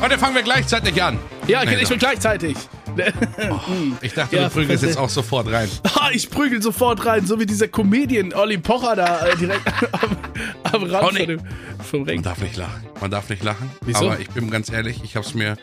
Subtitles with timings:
[0.00, 1.18] Heute fangen wir gleichzeitig an.
[1.46, 2.56] Ja, Nee, ich bin gleichzeitig.
[4.02, 5.68] Ich dachte, Ja, du prügelst jetzt auch sofort rein.
[5.98, 10.16] Ah, ich prügel sofort rein, so wie dieser Comedian Olli Pocher da äh, direkt am,
[10.72, 11.18] am Rand Oh, nee.
[11.18, 11.40] von dem,
[11.90, 12.16] vom Ring.
[12.16, 12.86] Man darf nicht lachen.
[13.00, 13.70] Man darf nicht lachen.
[13.84, 14.06] Wieso?
[14.06, 15.56] Aber ich bin ganz ehrlich, ich habe es mir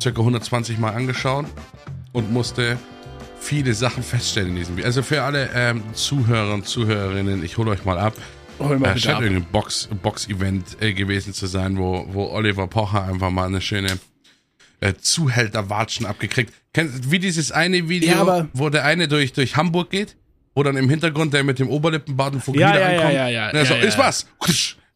[0.00, 1.46] circa 120 Mal angeschaut
[2.12, 2.78] und musste
[3.40, 4.86] viele Sachen feststellen in diesem Video.
[4.86, 8.14] Also für alle ähm, Zuhörer und Zuhörerinnen, ich hole euch mal ab.
[8.68, 9.22] Hol mal Äh, bitte ab.
[9.22, 13.98] irgendein Box- Box-Event äh, gewesen zu sein, wo, wo Oliver Pocher einfach mal eine schöne
[14.80, 16.52] äh, Zuhälterwatschen abgekriegt.
[16.72, 20.16] Kennt, wie dieses eine Video, Ja, wo der eine durch, durch Hamburg geht,
[20.54, 23.12] wo dann im Hintergrund der mit dem Oberlippenbart und Fukuhila Ja, ja, ja, ankommt.
[23.14, 23.86] ja, ja, so, ja, ja.
[23.86, 24.26] ist was?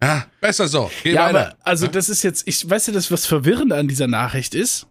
[0.02, 0.90] Ja, besser so.
[1.02, 1.38] Geh Ja, weiter.
[1.48, 4.86] aber also das ist jetzt, ich weißt du, das was verwirrend an dieser Nachricht ist,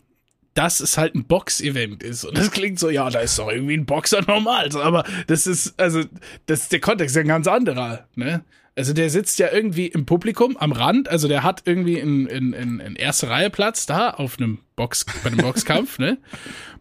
[0.56, 2.24] dass es halt ein Box-Event ist.
[2.24, 4.72] Und das klingt so, ja, da ist doch irgendwie ein Boxer normal.
[4.72, 6.04] So, Aber das ist, also,
[6.46, 8.44] das der Kontext ist ja ein ganz anderer, ne?
[8.78, 12.52] Also der sitzt ja irgendwie im Publikum am Rand, also der hat irgendwie in, in,
[12.52, 16.18] in, in erster Reihe Platz da auf einem Box, bei einem Boxkampf, ne?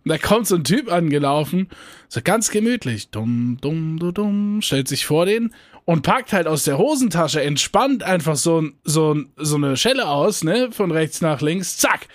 [0.04, 1.68] Und da kommt so ein Typ angelaufen,
[2.08, 6.64] so ganz gemütlich, dumm, dumm, dumm, dumm, stellt sich vor den und packt halt aus
[6.64, 11.76] der Hosentasche entspannt einfach so, so, so eine Schelle aus, ne, von rechts nach links,
[11.76, 12.08] zack.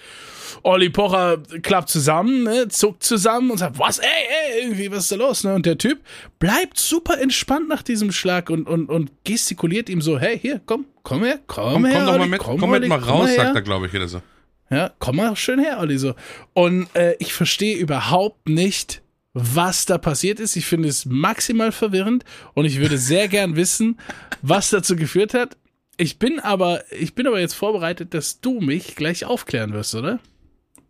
[0.63, 5.11] Olli Pocher klappt zusammen, ne, zuckt zusammen und sagt, was, ey, ey, irgendwie, was ist
[5.11, 5.53] da los, ne?
[5.53, 5.99] Und der Typ
[6.39, 10.85] bleibt super entspannt nach diesem Schlag und, und, und gestikuliert ihm so, hey, hier, komm,
[11.03, 13.09] komm her, komm, Komm, her, komm doch mal Olli, mit, komm, Olli, mit mal komm
[13.09, 14.21] raus, sagt er, glaube ich, oder so.
[14.69, 16.13] Ja, komm mal schön her, Olli, so.
[16.53, 19.01] Und äh, ich verstehe überhaupt nicht,
[19.33, 20.55] was da passiert ist.
[20.55, 23.99] Ich finde es maximal verwirrend und ich würde sehr gern wissen,
[24.41, 25.57] was dazu geführt hat.
[25.97, 30.19] Ich bin aber, ich bin aber jetzt vorbereitet, dass du mich gleich aufklären wirst, oder?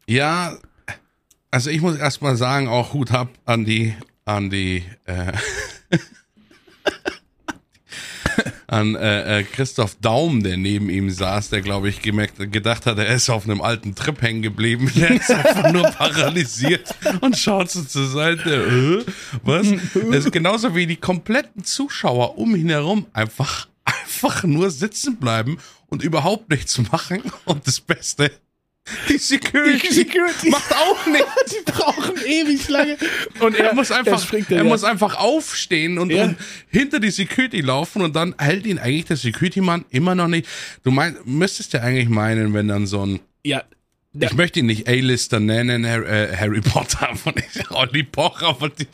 [0.10, 0.58] Ja,
[1.52, 3.94] also ich muss erstmal sagen, auch Hut ab an die,
[4.26, 5.34] an die, äh,
[8.66, 12.98] an äh, äh, Christoph Daum, der neben ihm saß, der glaube ich gemerkt, gedacht hat,
[12.98, 14.92] er ist auf einem alten Trip hängen geblieben.
[14.96, 16.90] Der ist einfach nur paralysiert
[17.22, 19.06] und schaut so zur Seite.
[19.06, 19.12] Äh,
[19.44, 19.68] was?
[19.94, 25.60] Das ist genauso wie die kompletten Zuschauer um ihn herum einfach, einfach nur sitzen bleiben
[25.86, 27.22] und überhaupt nichts machen.
[27.46, 28.32] Und das Beste,
[29.08, 30.50] die Security, Die Security.
[30.50, 31.28] macht auch nichts.
[31.52, 32.98] Die brauchen ewig lange.
[33.40, 34.64] Und Er muss einfach, er ja.
[34.64, 36.24] muss einfach aufstehen und, Ja.
[36.24, 36.38] und
[36.70, 40.48] hinter die Security laufen und dann hält ihn eigentlich der Security-Mann immer noch nicht.
[40.84, 43.64] Du meinst, müsstest ja eigentlich meinen, wenn dann so ein, ja,
[44.20, 47.34] ich möchte ihn nicht A-Lister nennen, Harry, äh, Harry Potter, von
[47.70, 48.88] Olli Pocher, von die,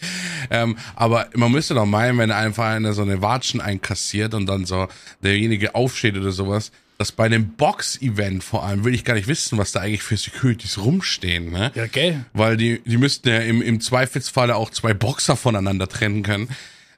[0.51, 4.65] ähm, aber man müsste doch meinen, wenn einfach einer so eine Watschen einkassiert und dann
[4.65, 4.89] so
[5.23, 9.57] derjenige aufsteht oder sowas, dass bei einem Box-Event vor allem will ich gar nicht wissen,
[9.57, 11.71] was da eigentlich für Securities rumstehen, ne?
[11.75, 12.25] ja, gell?
[12.33, 16.47] Weil die, die müssten ja im, im Zweifelsfalle auch zwei Boxer voneinander trennen können.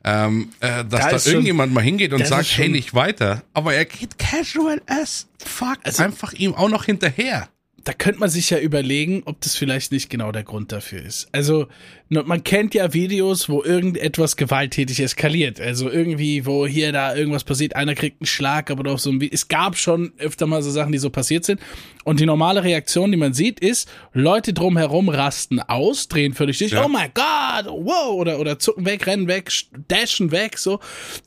[0.04, 3.44] Ähm, äh, dass Da da, ist schon- irgendjemand mal hingeht und sagt, hey, nicht weiter.
[3.54, 7.50] Aber er geht casual as fuck Also- einfach ihm auch noch hinterher.
[7.88, 11.30] Da könnte man sich ja überlegen, ob das vielleicht nicht genau der Grund dafür ist.
[11.32, 11.68] Also,
[12.10, 15.60] man kennt ja Videos, wo irgendetwas gewalttätig eskaliert.
[15.60, 19.20] Also irgendwie, wo hier da irgendwas passiert, einer kriegt einen Schlag, aber auf so ein
[19.22, 21.60] Vi- Es gab schon öfter mal so Sachen, die so passiert sind.
[22.06, 26.72] Und die normale Reaktion, die man sieht, ist, Leute drumherum rasten aus, drehen völlig durch,
[26.72, 26.86] Ja.
[26.86, 29.52] oh mein Gott, wow, oder, oder zucken weg, rennen weg,
[29.90, 30.80] dashen weg, so.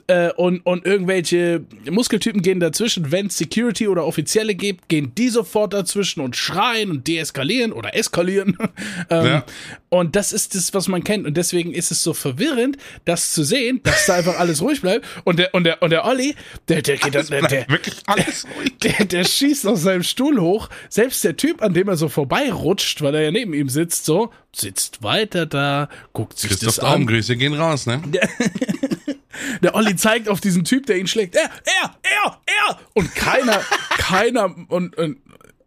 [0.07, 3.13] Äh, und, und irgendwelche Muskeltypen gehen dazwischen.
[3.13, 7.95] Wenn es Security oder Offizielle gibt, gehen die sofort dazwischen und schreien und deeskalieren oder
[7.95, 8.57] eskalieren.
[9.11, 9.45] ähm, Ja.
[9.89, 11.27] Und das ist das, was man kennt.
[11.27, 15.05] Und deswegen ist es so verwirrend, das zu sehen, dass da einfach alles ruhig bleibt.
[15.25, 16.37] Und der, und der, und der Olli,
[16.69, 18.79] der, der geht dann, der, der, Wirklich alles ruhig.
[18.79, 20.69] der, der schießt aus seinem Stuhl hoch.
[20.89, 24.33] Selbst der Typ, an dem er so vorbeirutscht, weil er ja neben ihm sitzt, so,
[24.55, 27.07] sitzt weiter da, guckt sich Christoph das an.
[27.07, 28.01] Grüße gehen raus, ne?
[29.63, 31.35] Der Olli zeigt auf diesen Typ, der ihn schlägt.
[31.35, 32.79] Er, er, er, er.
[32.95, 33.61] Und keiner,
[33.97, 35.17] keiner und, und,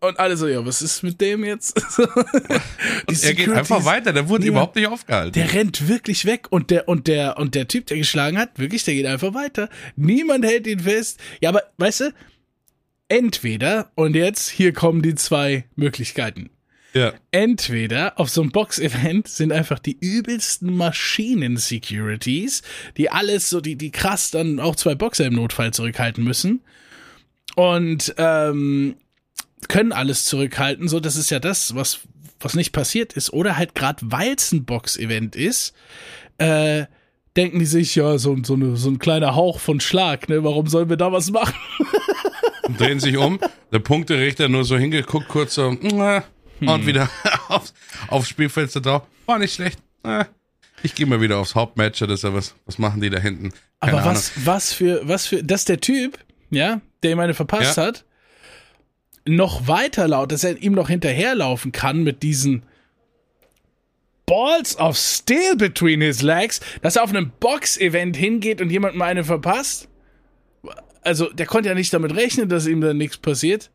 [0.03, 1.75] und alle so, ja, was ist mit dem jetzt?
[3.09, 4.51] Die Er geht einfach weiter, der wurde Ja.
[4.51, 5.33] überhaupt nicht aufgehalten.
[5.33, 8.83] Der rennt wirklich weg und der und der und der Typ, der geschlagen hat, wirklich,
[8.83, 9.69] der geht einfach weiter.
[9.95, 11.19] Niemand hält ihn fest.
[11.41, 12.13] Ja, aber weißt du,
[13.07, 16.49] entweder und jetzt hier kommen die zwei Möglichkeiten.
[16.93, 17.13] ja.
[17.31, 22.61] Entweder auf so einem Box-Event sind einfach die übelsten Maschinen-Securities,
[22.97, 26.61] die alles so, die, die krass dann auch zwei Boxer im Notfall zurückhalten müssen.
[27.55, 28.95] Und ähm,
[29.69, 31.99] können alles zurückhalten, so das ist ja das, was,
[32.39, 33.31] was nicht passiert ist.
[33.33, 35.73] Oder halt gerade, weil es ein Box-Event ist,
[36.37, 36.85] äh,
[37.35, 40.43] denken die sich, ja, so, so, eine, so ein kleiner Hauch von Schlag, ne?
[40.43, 41.55] Warum sollen wir da was machen?
[42.63, 43.39] Und drehen sich um,
[43.71, 46.23] der Punkterichter nur so hingeguckt, kurz so, "Mua",
[46.59, 46.67] Hm.
[46.67, 47.09] und wieder
[47.49, 47.73] aufs,
[48.07, 49.03] aufs Spielfeld drauf.
[49.25, 49.79] War nicht schlecht.
[50.03, 50.25] Äh,
[50.83, 52.33] Ich gehe mal wieder aufs Hauptmatch oder so.
[52.33, 53.51] Was, was machen die da hinten?
[53.79, 54.15] Keine Aber Ahnung.
[54.15, 56.19] was, was für, was für, dass der Typ,
[56.51, 57.83] ja, der ihm eine verpasst Ja.
[57.87, 58.05] hat,
[59.25, 62.63] noch weiter laut, dass er ihm noch hinterherlaufen kann mit diesen
[64.25, 69.23] Balls of Steel between his legs, dass er auf einem Box-Event hingeht und jemandem eine
[69.23, 69.89] verpasst.
[71.01, 73.69] Also, der konnte ja nicht damit rechnen, dass ihm da nichts passiert.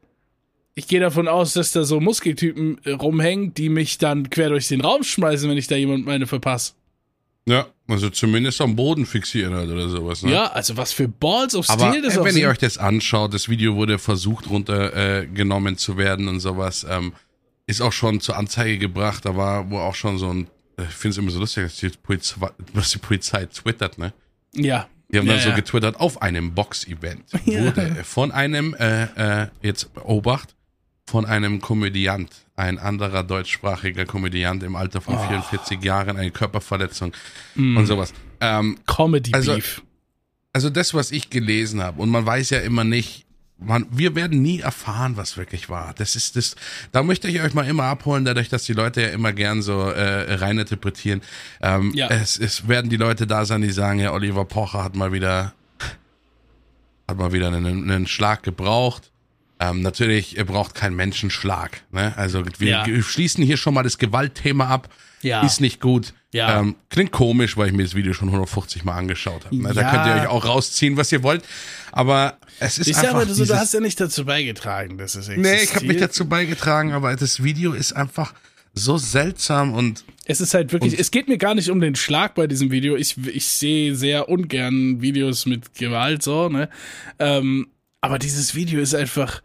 [0.74, 4.80] Ich gehe davon aus, dass da so Muskeltypen rumhängen, die mich dann quer durch den
[4.80, 6.74] Raum schmeißen, wenn ich da jemandem eine verpasse.
[7.48, 10.22] Ja, also zumindest am Boden fixieren halt oder sowas.
[10.22, 10.32] Ne?
[10.32, 13.32] Ja, also was für Balls of Steel Aber das auch wenn ihr euch das anschaut,
[13.32, 17.14] das Video wurde versucht runtergenommen äh, zu werden und sowas, ähm,
[17.66, 19.24] ist auch schon zur Anzeige gebracht.
[19.24, 21.76] Da war wo auch schon so ein, äh, ich finde es immer so lustig, dass
[21.76, 22.36] die, Polizei,
[22.74, 24.12] dass die Polizei twittert, ne?
[24.54, 24.86] Ja.
[25.10, 25.54] Die haben ja, dann so ja.
[25.56, 27.64] getwittert, auf einem Box-Event Ja.
[27.64, 29.04] wurde von einem, äh,
[29.44, 30.54] äh, jetzt Obacht,
[31.08, 35.26] von einem Komödiant, ein anderer deutschsprachiger Komödiant im Alter von Oh.
[35.26, 37.12] 44 Jahren, eine Körperverletzung
[37.54, 37.78] Mm.
[37.78, 38.12] und sowas.
[38.42, 39.82] Ähm, Comedy Also- Beef.
[40.52, 43.24] also das, was ich gelesen habe, und man weiß ja immer nicht,
[43.60, 45.94] man, wir werden nie erfahren, was wirklich war.
[45.94, 46.56] Das ist das,
[46.92, 49.88] da möchte ich euch mal immer abholen, dadurch, dass die Leute ja immer gern so
[49.90, 51.22] äh, reininterpretieren.
[51.62, 52.08] Ähm, Ja.
[52.08, 55.54] es, es werden die Leute da sein, die sagen, ja, Oliver Pocher hat mal wieder,
[57.08, 59.10] hat mal wieder einen, einen Schlag gebraucht.
[59.60, 61.82] Ähm, natürlich, braucht keinen Menschenschlag.
[61.90, 62.12] Ne?
[62.16, 63.02] Also wir Ja.
[63.02, 64.88] schließen hier schon mal das Gewaltthema ab.
[65.22, 65.44] Ja.
[65.44, 66.14] Ist nicht gut.
[66.32, 66.60] Ja.
[66.60, 69.56] Ähm, klingt komisch, weil ich mir das Video schon 150 Mal angeschaut habe.
[69.56, 69.72] Ne?
[69.74, 71.42] Da könnt ihr euch auch rausziehen, was ihr wollt.
[71.90, 75.14] Aber es ist Ich einfach sag mal, du, du hast ja nicht dazu beigetragen, dass
[75.16, 75.88] es Nee, ich habe existiert.
[75.88, 78.34] nicht dazu beigetragen, aber das Video ist einfach
[78.74, 82.34] so seltsam und Es ist halt wirklich, es geht mir gar nicht um den Schlag
[82.36, 82.94] bei diesem Video.
[82.94, 86.68] Ich, ich sehe sehr ungern Videos mit Gewalt, so, ne?
[87.18, 87.68] Ähm,
[88.00, 89.42] aber dieses Video ist einfach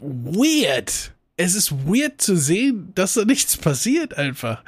[0.00, 1.12] weird.
[1.36, 4.62] Es ist weird zu sehen, dass da nichts passiert einfach.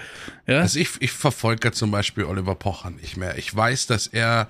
[0.47, 0.61] Ja.
[0.61, 3.37] also ich, ich verfolge zum Beispiel Oliver Pocher nicht mehr.
[3.39, 4.49] Ich weiß, dass er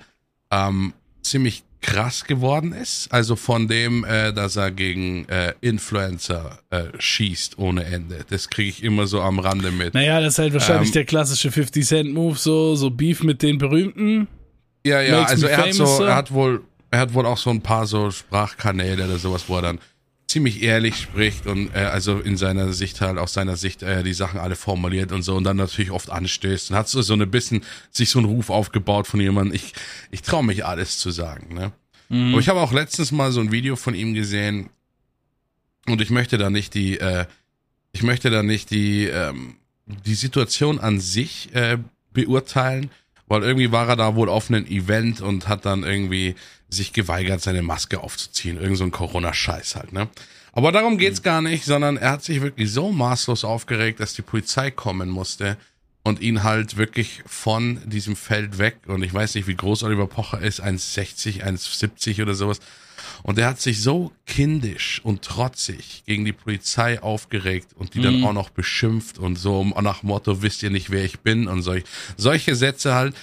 [0.51, 0.93] ähm,
[1.23, 3.11] ziemlich krass geworden ist.
[3.11, 8.23] Also von dem, äh, dass er gegen äh, Influencer äh, schießt ohne Ende.
[8.29, 9.93] Das kriege ich immer so am Rande mit.
[9.95, 13.41] Naja, das ist halt wahrscheinlich Ähm, der klassische 50 Cent Move, so, so Beef mit
[13.41, 14.27] den Berühmten.
[14.85, 16.03] Ja, ja, Makes also er hat so.
[16.03, 19.55] er hat wohl, er hat wohl auch so ein paar so Sprachkanäle oder sowas, wo
[19.55, 19.79] er dann
[20.27, 24.13] ziemlich ehrlich spricht und äh, also in seiner Sicht halt aus seiner Sicht äh, die
[24.13, 27.31] Sachen alle formuliert und so und dann natürlich oft anstößt und hat so so ein
[27.31, 29.55] bisschen sich so einen Ruf aufgebaut von jemandem.
[29.55, 29.73] Ich
[30.09, 31.73] ich traue mich alles zu sagen, ne?
[32.09, 34.69] Aber ich habe auch letztens mal so ein Video von ihm gesehen
[35.87, 37.25] und ich möchte da nicht die äh,
[37.91, 39.55] ich möchte da nicht die ähm,
[39.85, 41.77] die Situation an sich äh,
[42.13, 42.89] beurteilen,
[43.31, 46.35] weil irgendwie war er da wohl auf einem Event und hat dann irgendwie
[46.69, 48.57] sich geweigert, seine Maske aufzuziehen.
[48.57, 50.09] Irgend so ein Corona-Scheiß halt, ne?
[50.51, 54.21] Aber darum geht's gar nicht, sondern er hat sich wirklich so maßlos aufgeregt, dass die
[54.21, 55.55] Polizei kommen musste
[56.03, 60.07] und ihn halt wirklich von diesem Feld weg, und ich weiß nicht, wie groß Oliver
[60.07, 62.59] Pocher ist, 1,60, 1,70 oder sowas.
[63.23, 68.23] Und er hat sich so kindisch und trotzig gegen die Polizei aufgeregt und die dann
[68.23, 71.83] auch noch beschimpft und so nach Motto, wisst ihr nicht, wer ich bin und solch,
[72.17, 73.15] solche Sätze halt.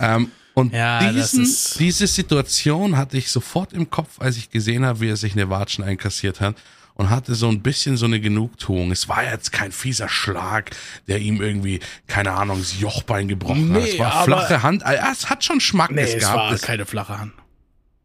[0.00, 1.44] Ähm, und Ja, diesen,
[1.78, 5.48] diese Situation hatte ich sofort im Kopf, als ich gesehen habe, wie er sich eine
[5.48, 6.56] Watschen einkassiert hat
[6.94, 8.90] und hatte so ein bisschen so eine Genugtuung.
[8.92, 10.70] Es war jetzt kein fieser Schlag,
[11.08, 13.82] der ihm irgendwie, keine Ahnung, das Jochbein gebrochen hat.
[13.82, 14.84] Nee, Es war flache Hand.
[14.84, 16.36] Ah, Es hat schon Schmack Nee, es gehabt.
[16.36, 17.32] war das, keine flache Hand.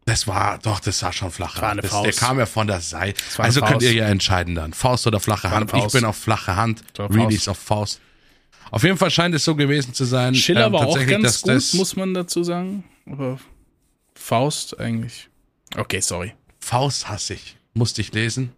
[0.07, 1.79] Das war, doch, das war schon flache war Hand.
[1.79, 2.19] eine Das, der Faust.
[2.19, 3.21] kam ja von der Seite.
[3.35, 3.99] war Also könnt ihr Faust.
[3.99, 4.73] ja entscheiden dann.
[4.73, 5.71] Faust oder flache war Hand.
[5.73, 5.93] Ich Faust.
[5.93, 6.81] bin auf flache Hand.
[6.97, 7.35] war Faust.
[7.35, 8.01] ist auf Faust.
[8.71, 10.33] Auf jeden Fall scheint es so gewesen zu sein.
[10.33, 12.83] Schiller ähm, war auch ganz gut, das muss man dazu sagen.
[13.05, 13.37] Aber
[14.15, 15.29] Faust eigentlich.
[15.75, 16.33] Okay, sorry.
[16.59, 17.55] Faust hasse ich.
[17.73, 18.51] Musste ich lesen.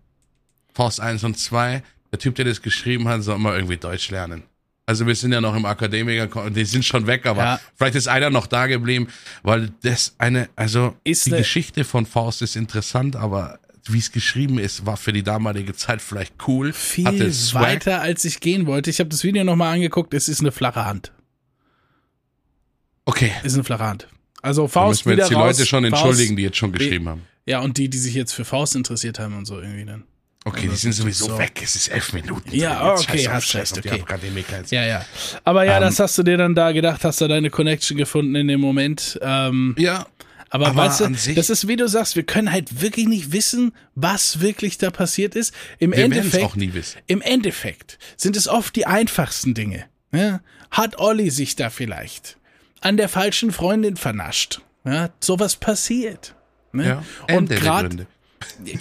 [0.73, 1.83] Faust 1 und 2.
[2.11, 4.43] Der Typ, der das geschrieben hat, soll immer irgendwie Deutsch lernen.
[4.89, 7.59] Also wir sind ja noch im Akademiker, die sind schon weg, aber Ja.
[7.75, 9.07] vielleicht ist einer noch da geblieben,
[9.43, 14.11] weil das eine, also Ist die eine- Geschichte von Faust ist interessant, aber wie es
[14.11, 16.73] geschrieben ist, war für die damalige Zeit vielleicht cool.
[16.73, 17.05] Viel
[17.53, 18.89] weiter, als ich gehen wollte.
[18.89, 20.11] Ich habe das Video nochmal angeguckt.
[20.15, 21.11] Es ist eine flache Hand.
[23.05, 24.07] Okay, Es ist eine flache Hand.
[24.41, 25.57] Also da Faust müssen wir jetzt die raus.
[25.59, 27.21] Leute schon Faust, entschuldigen, die jetzt schon geschrieben haben.
[27.45, 30.03] Ja, und die, die sich jetzt für Faust interessiert haben und so irgendwie dann.
[30.45, 31.37] Okay, die das sind sowieso so.
[31.37, 31.59] weg.
[31.61, 32.49] Es ist elf Minuten.
[32.55, 34.03] Ja, Jetzt okay, hast recht, die okay.
[34.71, 35.05] Ja, ja.
[35.43, 38.35] Aber ja, Ähm, das hast du dir dann da gedacht, hast du deine Connection gefunden
[38.35, 39.19] in dem Moment.
[39.21, 40.07] Ähm, ja,
[40.49, 43.73] aber, aber weißt du, das ist, wie du sagst, wir können halt wirklich nicht wissen,
[43.95, 45.53] was wirklich da passiert ist.
[45.77, 46.99] Im wir Endeffekt, auch nie wissen.
[47.07, 49.85] im Endeffekt sind es oft die einfachsten Dinge.
[50.11, 50.39] Ja?
[50.71, 52.37] Hat Olli sich da vielleicht
[52.81, 54.61] an der falschen Freundin vernascht?
[54.85, 55.09] Ja?
[55.19, 56.33] Sowas passiert.
[56.71, 57.03] Ne?
[57.27, 58.07] Ja, Und gerade.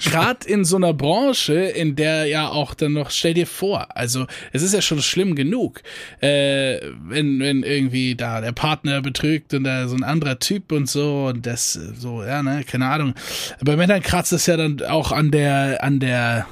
[0.02, 4.26] Gerade in so einer Branche, in der ja auch dann noch, stell dir vor, also
[4.52, 5.82] es ist ja schon schlimm genug,
[6.20, 10.88] äh, wenn, wenn irgendwie da der Partner betrügt und da so ein anderer Typ und
[10.88, 13.14] so und das so, ja, ne, keine Ahnung.
[13.60, 16.46] Bei Männern kratzt es ja dann auch an der, an der,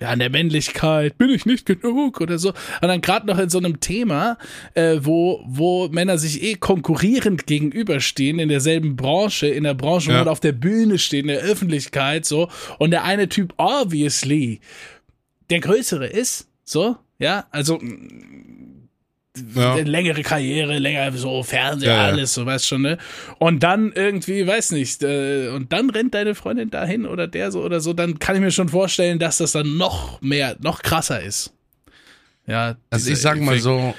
[0.00, 2.50] ja, an der Männlichkeit, bin ich nicht genug oder so.
[2.50, 4.38] Und dann gerade noch in so einem Thema,
[4.74, 10.16] äh, wo, wo Männer sich eh konkurrierend gegenüberstehen in derselben Branche, in der Branche, Ja.
[10.16, 12.48] wo man auf der Bühne steht, in der Öffentlichkeit, so.
[12.78, 14.60] Und der eine Typ obviously
[15.50, 17.80] der größere ist, so, ja, also
[19.54, 19.76] Ja.
[19.76, 22.98] längere Karriere, länger so Fernseher, Ja, alles, so weißt schon, ne?
[23.38, 27.62] Und dann irgendwie, weiß nicht, äh, und dann rennt deine Freundin dahin oder der so
[27.62, 31.22] oder so, dann kann ich mir schon vorstellen, dass das dann noch mehr, noch krasser
[31.22, 31.52] ist.
[32.46, 33.94] Ja, Also ich sag mal so,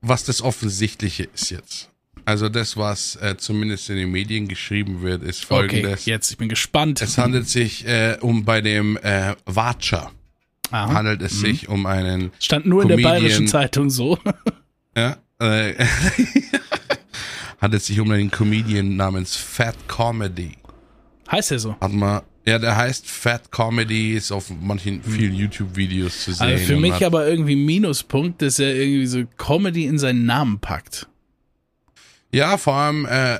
[0.00, 1.88] was das Offensichtliche ist jetzt.
[2.24, 6.06] Also das, was äh, zumindest in den Medien geschrieben wird, ist Okay, folgendes.
[6.06, 7.02] jetzt, ich bin gespannt.
[7.02, 10.12] Es handelt sich äh, um bei dem äh, Watcher,
[10.70, 10.94] Aha.
[10.94, 13.20] handelt es sich um einen, Stand nur in der Comedian.
[13.22, 14.18] bayerischen Zeitung so.
[14.96, 15.74] ja, äh,
[17.60, 20.52] handelt sich um einen Comedian namens Fat Comedy.
[21.30, 21.76] heißt er so.
[21.80, 26.46] Hat man, ja, der heißt Fat Comedy, ist auf manchen vielen YouTube-Videos zu sehen.
[26.46, 30.58] Also für mich hat, aber irgendwie Minuspunkt, dass er irgendwie so Comedy in seinen Namen
[30.58, 31.08] packt.
[32.32, 33.38] Ja, vor allem, äh,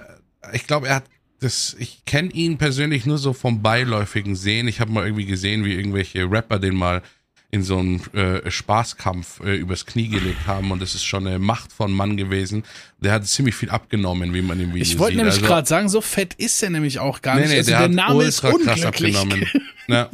[0.52, 1.04] ich glaube, er hat
[1.40, 4.68] das, ich kenne ihn persönlich nur so vom beiläufigen Sehen.
[4.68, 7.02] Ich habe mal irgendwie gesehen, wie irgendwelche Rapper den mal
[7.54, 11.38] in so einen äh, Spaßkampf äh, übers Knie gelegt haben und das ist schon eine
[11.38, 12.64] Macht von Mann gewesen.
[12.98, 15.16] Der hat ziemlich viel abgenommen, wie man im Video Ich wollte sieht.
[15.18, 17.50] nämlich Also- gerade sagen, so fett ist er nämlich auch gar Nee, nicht.
[17.50, 18.84] nee, also der, der hat Name ist unglücklich.
[18.86, 19.46] abgenommen.
[19.88, 20.08] Ja.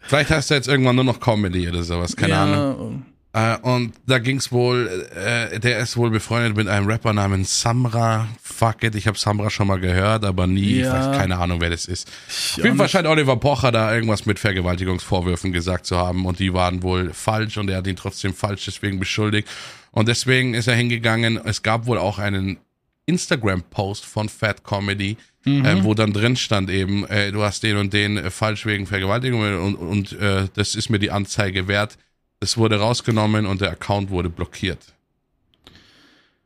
[0.00, 3.04] Vielleicht heißt er jetzt irgendwann nur noch Comedy oder sowas, keine ja, Ahnung.
[3.36, 8.28] Äh, und da ging's wohl, äh, der ist wohl befreundet mit einem Rapper namens Samra.
[8.42, 10.94] Fuck it, ich habe Samra schon mal gehört, aber nie, ich Ja.
[11.10, 12.08] weiß keine Ahnung, wer das ist.
[12.08, 16.38] Auf auch jeden Fall scheint Oliver Pocher da irgendwas mit Vergewaltigungsvorwürfen gesagt zu haben und
[16.38, 19.46] die waren wohl falsch und er hat ihn trotzdem falsch deswegen beschuldigt.
[19.90, 21.38] Und deswegen ist er hingegangen.
[21.44, 22.56] Es gab wohl auch einen
[23.04, 27.92] Instagram-Post von Fat Comedy, äh, wo dann drin stand eben, äh, du hast den und
[27.92, 31.98] den äh, falsch wegen Vergewaltigung und, und äh, das ist mir die Anzeige wert.
[32.40, 34.78] Das wurde rausgenommen und der Account wurde blockiert.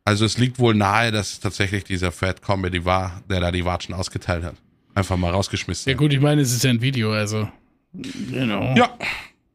[0.05, 3.65] Also es liegt wohl nahe, dass es tatsächlich dieser Fat Comedy war, der da die
[3.65, 4.57] Watschen ausgeteilt hat.
[4.95, 5.91] Einfach mal rausgeschmissen.
[5.91, 7.49] Ja gut, ich meine, es ist ja ein Video, also.
[7.93, 8.75] Genau.
[8.77, 8.97] Ja,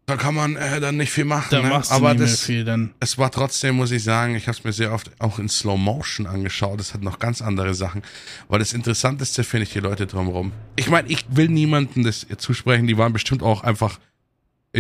[0.06, 1.48] da kann man äh, dann nicht viel machen.
[1.50, 1.70] Da ne?
[1.70, 2.94] machst du Aber nicht mehr das, viel dann.
[3.00, 5.78] es war trotzdem, muss ich sagen, ich habe es mir sehr oft auch in Slow
[5.78, 6.80] Motion angeschaut.
[6.80, 8.04] Es hat noch ganz andere Sachen.
[8.48, 10.52] Aber das Interessanteste finde ich die Leute drumherum.
[10.76, 12.88] Ich meine, ich will niemandem das zusprechen.
[12.88, 14.00] Die waren bestimmt auch einfach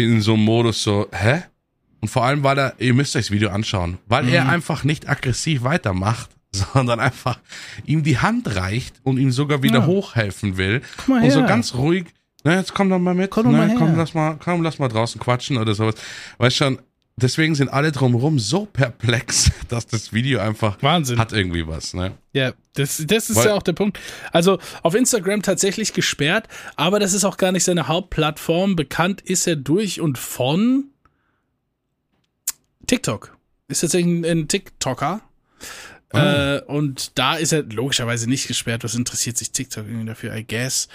[0.03, 1.43] in so einem Modus so, hä?
[2.01, 5.07] Und vor allem, weil er, ihr müsst euch das Video anschauen, weil er einfach nicht
[5.09, 7.39] aggressiv weitermacht, sondern einfach
[7.85, 9.85] ihm die Hand reicht und ihm sogar wieder Ja.
[9.87, 10.81] hochhelfen will.
[11.07, 11.47] mal und so her.
[11.47, 12.05] ganz ruhig,
[12.43, 13.75] na, jetzt komm doch mal mit, Komm ne, mal her.
[13.79, 15.95] komm, lass mal, komm, lass mal draußen quatschen oder sowas.
[16.37, 16.77] Weißt schon,
[17.17, 21.19] deswegen sind alle drumherum so perplex, dass das Video einfach Wahnsinn.
[21.19, 22.11] hat irgendwie was, ne?
[22.33, 23.99] Ja, das, das ist Weil- ja auch der Punkt.
[24.31, 28.75] Also auf Instagram tatsächlich gesperrt, aber das ist auch gar nicht seine Hauptplattform.
[28.75, 30.85] Bekannt ist er durch und von
[32.87, 33.35] TikTok.
[33.67, 35.21] Ist tatsächlich ein, ein TikToker.
[36.11, 36.57] Ah.
[36.57, 38.83] Äh, und da ist er logischerweise nicht gesperrt.
[38.83, 40.87] Was interessiert sich TikTok irgendwie dafür, I guess.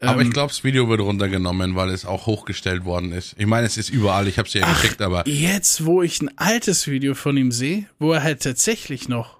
[0.00, 3.34] Aber Ähm, ich glaube, das Video wird runtergenommen, weil es auch hochgestellt worden ist.
[3.38, 6.20] Ich meine, es ist überall, ich habe es ja Ach, geschickt, aber Jetzt, wo ich
[6.22, 9.38] ein altes Video von ihm sehe, wo er halt tatsächlich noch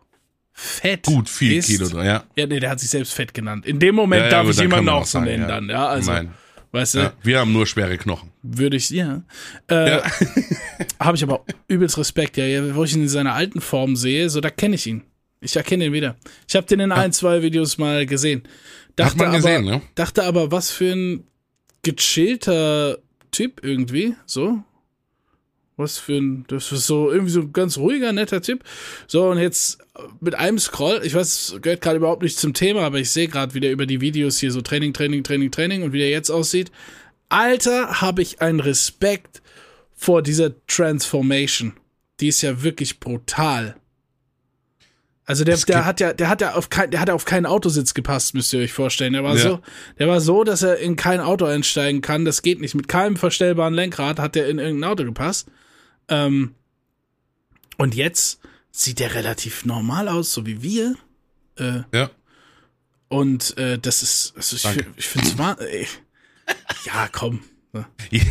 [0.52, 1.66] fett gut viel ist.
[1.66, 2.25] Kilo drin, ja.
[2.35, 3.64] Ja, nee, der hat sich selbst fett genannt.
[3.64, 5.47] In dem Moment Ja, darf ich jemanden man auch so nennen ja.
[5.49, 5.87] dann, ja.
[5.87, 6.35] Also, Nein.
[6.73, 7.12] weißt du.
[7.23, 8.30] Wir haben nur schwere Knochen.
[8.42, 9.23] würde ich, ja.
[9.70, 10.02] Äh, Ja.
[11.00, 12.75] Habe ich aber übelst Respekt, ja.
[12.75, 15.02] Wo ich ihn in seiner alten Form sehe, so, da kenne ich ihn.
[15.40, 16.16] Ich erkenne ihn wieder.
[16.49, 18.42] Ich habe den in ein, zwei Videos mal gesehen.
[18.97, 19.83] Dachte man gesehen, aber, ne?
[19.95, 21.25] Dachte aber, was für ein
[21.83, 22.99] gechillter
[23.30, 24.62] Typ irgendwie, so.
[25.76, 28.64] Was für ein, das ist so irgendwie so ein ganz ruhiger, netter Typ.
[29.07, 29.78] So, und jetzt
[30.18, 33.54] mit einem Scroll, ich weiß, gehört gerade überhaupt nicht zum Thema, aber ich sehe gerade
[33.54, 36.73] wieder über die Videos hier so Training, Training, Training, Training und wie der jetzt aussieht.
[37.28, 39.40] Alter, habe ich einen Respekt
[39.95, 41.75] vor dieser Transformation.
[42.18, 43.76] Die ist ja wirklich brutal.
[45.28, 47.44] Also der, der hat ja, der hat ja auf kein, der hat ja auf keinen
[47.44, 49.12] Autositz gepasst, müsst ihr euch vorstellen.
[49.12, 49.42] Der war Ja.
[49.42, 49.61] so,
[49.99, 52.25] der war so, dass er in kein Auto einsteigen kann.
[52.25, 52.75] Das geht nicht.
[52.75, 55.49] Mit keinem verstellbaren Lenkrad hat er in irgendein Auto gepasst.
[56.08, 56.54] Ähm,
[57.76, 60.94] und jetzt sieht er relativ normal aus, so wie wir.
[61.58, 62.11] Äh, Ja.
[63.08, 64.87] und äh, das ist, also ich, Danke.
[64.97, 65.61] ich finde es wahr.
[65.61, 65.87] ey.
[66.87, 67.40] Ja, komm.
[68.11, 68.23] Die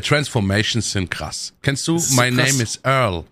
[0.00, 1.54] Transformations sind krass.
[1.62, 2.50] Kennst du so My krass.
[2.52, 3.24] Name is Earl?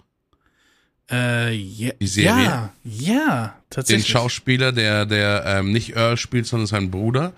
[1.10, 2.44] Äh, ja, Die Serie?
[2.44, 4.08] ja, ja, Den tatsächlich.
[4.08, 7.32] Schauspieler, der, der ähm, nicht Earl spielt, sondern sein Bruder.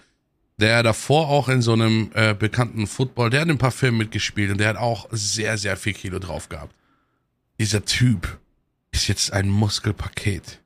[0.58, 4.50] der davor auch in so einem äh, bekannten Football, der hat ein paar Filme mitgespielt
[4.52, 6.75] und der hat auch sehr, sehr viel Kilo drauf gehabt.
[7.61, 8.38] Dieser Typ
[8.92, 10.61] ist jetzt ein Muskelpaket,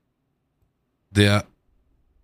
[1.11, 1.45] der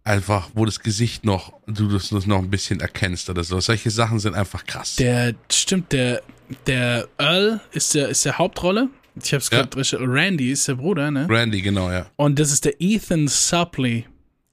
[0.04, 3.58] einfach, wo das Gesicht noch, du das noch ein bisschen erkennst oder so.
[3.58, 4.94] Solche Sachen sind einfach krass.
[4.96, 6.22] Der, stimmt, der,
[6.68, 8.88] der Earl ist der, ist der Hauptrolle.
[9.22, 9.62] Ich hab's Ja.
[9.64, 11.26] gerade, Randy ist der Bruder, ne?
[11.28, 12.06] Randy, genau, ja.
[12.16, 14.04] Und das ist der Ethan Suppley.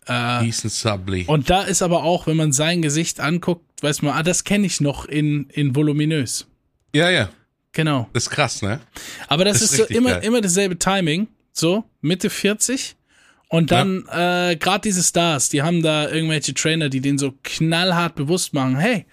[0.07, 1.25] Äh, Ethan Subley.
[1.27, 4.65] und da ist aber auch, wenn man sein Gesicht anguckt, weiß man, ah, das kenne
[4.65, 6.47] ich noch in, in voluminös.
[6.93, 7.29] Ja, ja.
[7.71, 8.09] Genau.
[8.13, 8.79] Das ist krass, ne?
[9.27, 10.23] Aber das, Das ist ist, so immer, geil.
[10.25, 11.27] immer dasselbe Timing.
[11.53, 12.95] So, Mitte 40.
[13.53, 18.15] Und dann, äh, gerade diese Stars, die haben da irgendwelche Trainer, die den so knallhart
[18.15, 18.77] bewusst machen.
[18.77, 19.05] Hey,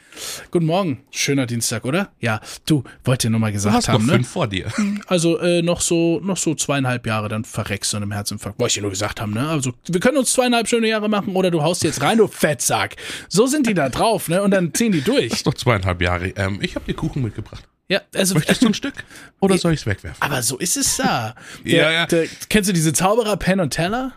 [0.50, 2.10] guten Morgen, schöner Dienstag, oder?
[2.20, 4.12] Ja, du, wollt ihr nur mal Du gesagt hast noch haben, ne?
[4.14, 4.72] fünf vor dir.
[5.08, 8.58] Also äh, noch so noch so zweieinhalb Jahre, dann verreckst du an einem Herzinfarkt.
[8.58, 9.46] Wollte ich dir nur gesagt haben, ne?
[9.46, 12.96] Also wir können uns zweieinhalb schöne Jahre machen oder du haust jetzt rein, du Fettsack.
[13.28, 14.42] So sind die da drauf, ne?
[14.42, 15.44] Und dann ziehen die durch.
[15.44, 16.28] noch zweieinhalb Jahre.
[16.28, 17.68] Ähm, ich habe dir Kuchen mitgebracht.
[17.88, 19.04] Ja, also Möchtest du ein Stück?
[19.40, 20.22] Oder soll ich es wegwerfen?
[20.22, 21.34] aber so ist es da.
[21.66, 22.06] Der, Ja, ja.
[22.06, 24.14] Der, kennst du diese Zauberer Penn und Teller?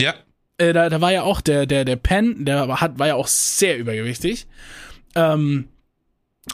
[0.00, 0.14] Ja.
[0.58, 3.28] Äh, da, da war ja auch der, der, der Penn, der hat, war ja auch
[3.28, 4.46] sehr übergewichtig.
[5.14, 5.68] Ähm,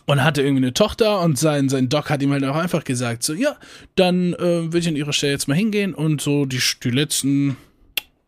[0.05, 3.23] und hatte irgendwie eine Tochter und sein, sein Doc hat ihm halt auch einfach gesagt,
[3.23, 3.57] so, ja,
[3.95, 7.57] dann äh, würde ich an ihrer Stelle jetzt mal hingehen und so die, die letzten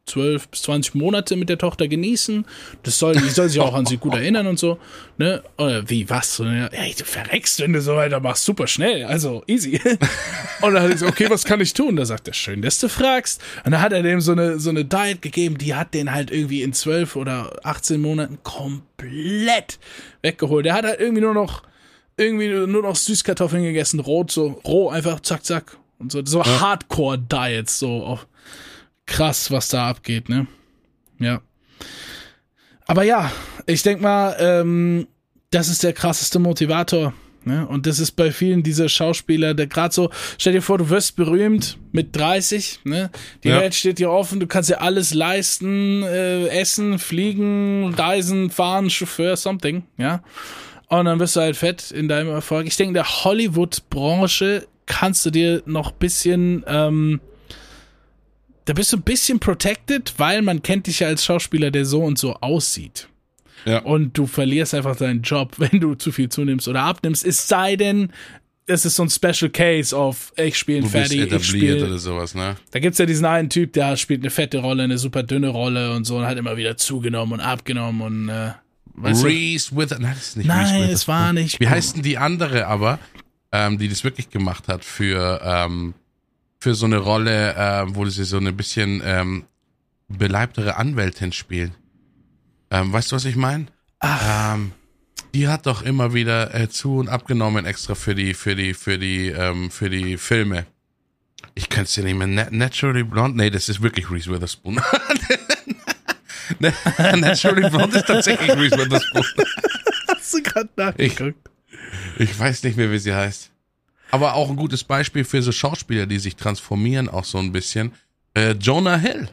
[0.08, 2.44] 12 bis 20 Monate mit der Tochter genießen.
[2.82, 4.78] Das soll, die soll sich auch an sie gut erinnern und so.
[5.18, 5.42] Ne?
[5.56, 6.38] Oder wie, was?
[6.38, 9.80] Ja, ey, du verreckst, wenn du so weitermachst, super schnell, also easy.
[10.62, 11.96] und dann hat ich so, okay, was kann ich tun?
[11.96, 13.42] Da sagt er, schön, dass du fragst.
[13.64, 16.30] Und dann hat er dem so eine, so eine Diet gegeben, die hat den halt
[16.30, 19.78] irgendwie in 12 oder 18 Monaten komplett
[20.22, 20.66] weggeholt.
[20.66, 21.62] Der hat halt irgendwie nur noch,
[22.16, 25.76] irgendwie nur noch Süßkartoffeln gegessen, rot, so roh, einfach zack, zack.
[25.98, 28.26] Und so, so Hardcore-Diets, so auf,
[29.08, 30.46] krass, was da abgeht, ne?
[31.18, 31.40] Ja.
[32.86, 33.32] Aber ja,
[33.66, 35.08] ich denk mal, ähm,
[35.50, 37.12] das ist der krasseste Motivator.
[37.44, 37.66] Ne?
[37.66, 41.16] Und das ist bei vielen dieser Schauspieler, der gerade so, stell dir vor, du wirst
[41.16, 43.10] berühmt mit 30, ne?
[43.42, 43.60] Die Ja.
[43.60, 49.36] Welt steht dir offen, du kannst dir alles leisten, äh, essen, fliegen, reisen, fahren, Chauffeur,
[49.36, 50.22] something, ja.
[50.88, 52.66] Und dann bist du halt fett in deinem Erfolg.
[52.66, 57.20] Ich denke, in der Hollywood-Branche kannst du dir noch bisschen, ähm,
[58.68, 62.02] da bist du ein bisschen protected, weil man kennt dich ja als Schauspieler, der so
[62.02, 63.08] und so aussieht.
[63.64, 63.78] Ja.
[63.78, 67.24] Und du verlierst einfach deinen Job, wenn du zu viel zunimmst oder abnimmst.
[67.24, 68.12] Es sei denn,
[68.66, 71.86] es ist so ein Special Case of, ich spiele bist Fatty, ich etabliert spiele.
[71.86, 72.56] oder sowas, ne?
[72.70, 75.94] Da gibt's ja diesen einen Typ, der spielt eine fette Rolle, eine super dünne Rolle
[75.94, 78.52] und so und hat immer wieder zugenommen und abgenommen und äh?
[79.00, 81.58] Reese with Nein, das ist nicht Nein, Reese es war nicht.
[81.58, 82.98] Wie heißt denn die andere aber,
[83.50, 85.94] ähm, die das wirklich gemacht hat für, ähm,
[86.58, 89.44] für so eine Rolle, äh, wo sie so eine bisschen ähm,
[90.08, 91.72] beleibtere Anwältin spielt?
[92.70, 93.66] Ähm, weißt du, was ich meine?
[94.02, 94.72] Ähm,
[95.34, 98.98] die hat doch immer wieder äh, zu und abgenommen extra für die, für die, für
[98.98, 100.66] die, ähm, für die Filme.
[101.54, 102.26] Ich kann es dir nicht mehr.
[102.26, 103.36] Na Naturally Blonde?
[103.36, 104.80] Nee, das ist wirklich Reese Witherspoon.
[106.58, 109.24] Naturally Blonde ist tatsächlich Reese Witherspoon.
[110.08, 111.50] Hast du gerade nachgeguckt?
[112.18, 113.50] Ich weiß nicht mehr, wie sie heißt.
[114.10, 117.92] Aber auch ein gutes Beispiel für so Schauspieler, die sich transformieren, auch so ein bisschen.
[118.34, 119.28] Äh, Jonah Hill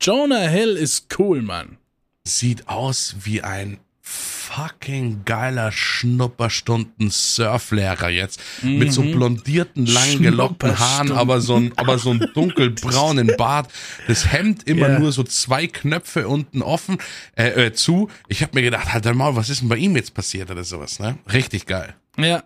[0.00, 1.76] Jonah Hill ist cool, Mann.
[2.24, 8.40] sieht aus wie ein fucking geiler Schnupperstunden-Surflehrer jetzt.
[8.62, 13.70] Mit so blondierten, lang gelockten Haaren, aber so ein, aber so ein dunkelbraunen Bart.
[14.06, 14.98] Das Hemd immer Ja.
[14.98, 16.98] nur so zwei Knöpfe unten offen,
[17.36, 18.08] äh, äh, zu.
[18.28, 20.98] Ich habe mir gedacht, halt mal, was ist denn bei ihm jetzt passiert oder sowas,
[20.98, 21.18] ne?
[21.32, 21.94] Richtig geil.
[22.16, 22.42] Ja.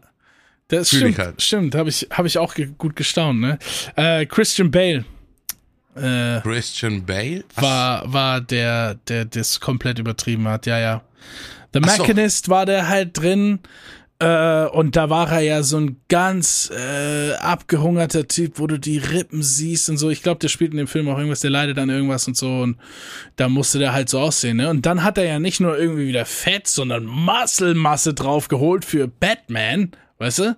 [0.73, 1.43] Das Fühl stimmt, halt.
[1.43, 3.59] stimmt, habe ich, hab ich auch ge gut gestaunt, ne?
[3.95, 5.05] Äh, Christian Bale
[5.95, 7.45] äh, Christian Bale?
[7.55, 7.63] Was?
[7.63, 11.03] war, war der, der das komplett übertrieben hat, ja, ja.
[11.75, 12.03] The Ach so.
[12.03, 13.61] Mechanist war der halt drin
[14.19, 18.99] äh, und da war er ja so ein ganz äh, abgehungerter Typ, wo du die
[18.99, 20.11] Rippen siehst und so.
[20.11, 22.61] Ich glaube, der spielt in dem Film auch irgendwas, der leidet an irgendwas und so
[22.61, 22.77] und
[23.37, 24.69] da musste der halt so aussehen, ne?
[24.69, 29.93] Und dann hat er ja nicht nur irgendwie wieder Fett, sondern Muskelmasse draufgeholt für Batman,
[30.23, 30.57] weißt du?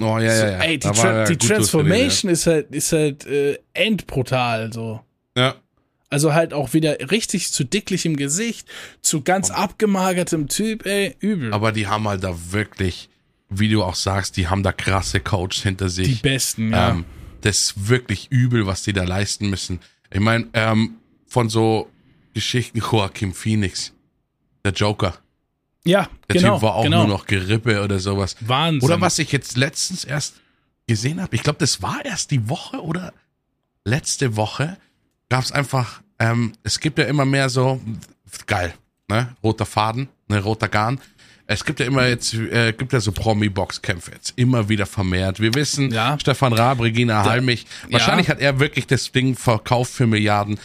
[0.00, 0.58] Oh, ja, ja, ja.
[0.58, 5.00] Ey, die, Tra die Transformation ist halt, ist halt äh, endbrutal so.
[5.36, 5.54] Ja.
[6.10, 8.68] Also halt auch wieder richtig zu dicklich im Gesicht,
[9.02, 11.52] zu ganz abgemagertem Typ, ey, übel.
[11.52, 13.08] Aber die haben halt da wirklich,
[13.50, 16.22] wie du auch sagst, die haben da krasse Coaches hinter die sich.
[16.22, 16.90] besten, ja.
[16.90, 17.04] Ähm,
[17.40, 19.80] das ist wirklich übel, was die da leisten müssen.
[20.10, 21.90] Ich meine, ähm, von so
[22.32, 23.92] Geschichten Joaquin Phoenix,
[24.64, 25.18] der Joker.
[25.86, 26.54] Ja, Der genau.
[26.54, 27.06] Typ war auch genau.
[27.06, 28.36] nur noch Gerippe oder sowas.
[28.40, 28.82] Wahnsinn.
[28.82, 30.34] Oder was ich jetzt letztens erst
[30.86, 33.12] gesehen habe, ich glaube, das war erst die Woche oder
[33.84, 34.76] letzte Woche,
[35.28, 37.80] gab es einfach, ähm, es gibt ja immer mehr so,
[38.46, 38.74] geil,
[39.08, 39.34] ne?
[39.42, 40.40] roter Faden, ne?
[40.42, 41.00] roter Garn.
[41.46, 45.40] Es gibt ja immer jetzt, äh, gibt ja so Promi-Boxkämpfe jetzt immer wieder vermehrt.
[45.40, 46.18] Wir wissen, Ja.
[46.18, 48.34] Stefan Raab, Regina Halmich, wahrscheinlich ja.
[48.34, 50.58] hat er wirklich das Ding verkauft für Milliarden.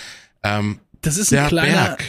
[0.44, 2.04] Ähm, Das ist ein kleiner, Berg.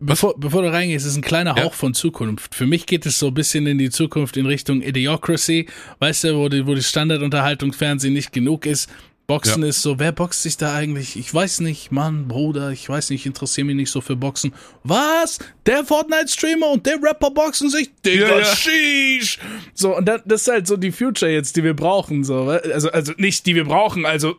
[0.00, 1.64] Bevor, bevor du reingehst, ist ein kleiner Ja.
[1.64, 2.54] Hauch von Zukunft.
[2.54, 5.66] Für mich geht es so ein bisschen in die Zukunft in Richtung Idiocracy,
[5.98, 8.88] weißt du, wo die, wo die Standardunterhaltung Fernsehen nicht genug ist.
[9.26, 9.68] Boxen Ja.
[9.68, 11.14] ist so, wer boxt sich da eigentlich?
[11.18, 14.54] Ich weiß nicht, Mann, Bruder, ich weiß nicht, ich interessiere mich nicht so für Boxen.
[14.84, 15.38] Was?
[15.66, 17.90] Der Fortnite-Streamer und der Rapper boxen sich?
[18.06, 18.44] Digga, Ja, ja.
[18.56, 19.38] sheesh!
[19.74, 22.90] So, und dann, das ist halt so die Future jetzt, die wir brauchen, so, also,
[22.90, 24.36] also nicht die wir brauchen, also,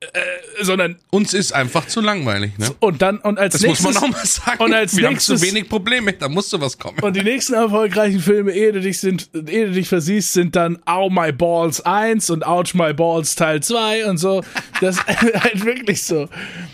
[0.00, 2.68] äh, sondern, Uns ist einfach zu langweilig, ne?
[2.80, 4.62] und dann, und als Das nächstes, muss man auch mal sagen.
[4.62, 6.98] und als Wir nächstes- haben zu wenig Probleme, da musste was kommen.
[7.00, 10.78] Und die nächsten erfolgreichen Filme, ehe du dich, sind, ehe du dich versiehst, sind dann
[10.86, 14.42] Ow My Balls 1 und Ouch My Balls Teil 2 und so.
[14.82, 15.06] Das ist
[15.44, 16.28] halt wirklich so.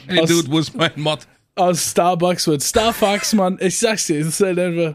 [0.09, 1.21] Hey, aus, Dude, wo ist mein Mod?
[1.55, 3.57] aus Starbucks wird Starbucks, Mann.
[3.61, 4.95] Ich sag's dir, das ist halt einfach.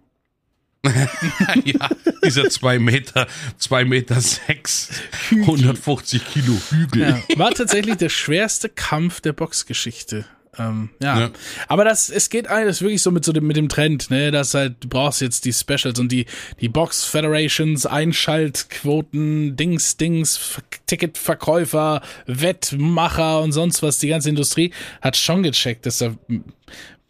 [1.64, 1.90] ja,
[2.24, 3.26] dieser zwei Meter,
[3.58, 4.88] zwei Meter sechs,
[5.30, 7.02] 150 Kilo Hügel.
[7.02, 10.24] Ja, war tatsächlich der schwerste Kampf der Boxgeschichte.
[10.58, 11.18] Ähm, ja.
[11.20, 11.30] Ja.
[11.68, 14.52] aber das, es geht alles wirklich so mit so dem, mit dem Trend, ne, dass
[14.54, 16.26] halt, du brauchst jetzt die Specials und die,
[16.60, 24.72] die Box Federations, Einschaltquoten, Dings, Dings, Ver- Ticketverkäufer, Wettmacher und sonst was, die ganze Industrie
[25.00, 26.14] hat schon gecheckt, dass da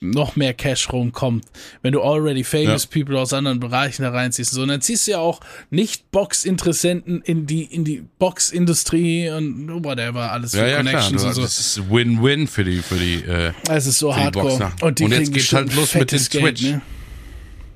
[0.02, 1.44] noch mehr Cash rumkommt,
[1.82, 2.90] wenn du already famous Ja.
[2.90, 4.50] people aus anderen Bereichen da reinziehst.
[4.50, 9.84] So, und dann ziehst du ja auch nicht Box-Interessenten in die, in die Box-Industrie und
[9.84, 10.92] whatever, alles für Ja, ja, klar.
[10.94, 11.42] Connections Du, und so.
[11.42, 14.72] das ist Win-Win für die, für die, äh, Es ist so hardcore.
[14.80, 16.62] Und, die Und jetzt geht's halt los mit Geld, Twitch.
[16.62, 16.80] Ne?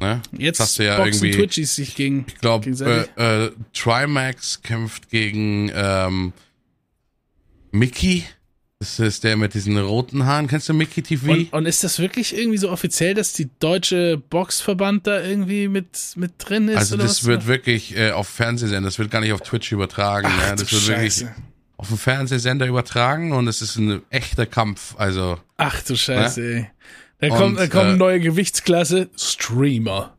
[0.01, 0.23] ne?
[0.39, 2.25] Jetzt hast du ja boxen irgendwie, Twitchies sich gegen.
[2.27, 2.71] ich glaube,
[3.19, 6.33] äh, äh, Trimax kämpft gegen ähm,
[7.71, 8.25] Mickey.
[8.85, 10.47] Das ist der mit diesen roten Haaren.
[10.47, 11.33] Kennst du Mickey TV?
[11.33, 15.87] Und, und ist das wirklich irgendwie so offiziell, dass die deutsche Boxverband da irgendwie mit,
[16.17, 16.77] mit drin ist?
[16.77, 20.29] also das wird wirklich äh, auf Fernsehsender, das wird gar nicht auf Twitch übertragen.
[20.31, 20.57] Ach, ne?
[20.57, 21.35] du Das wird wirklich Scheiße.
[21.79, 24.95] auf dem Fernsehsender übertragen und es ist ein echter Kampf.
[24.99, 26.71] Also Ach du Scheiße, ey.
[27.21, 30.15] Da kommt, da kommt eine äh, neue Gewichtsklasse, Streamer.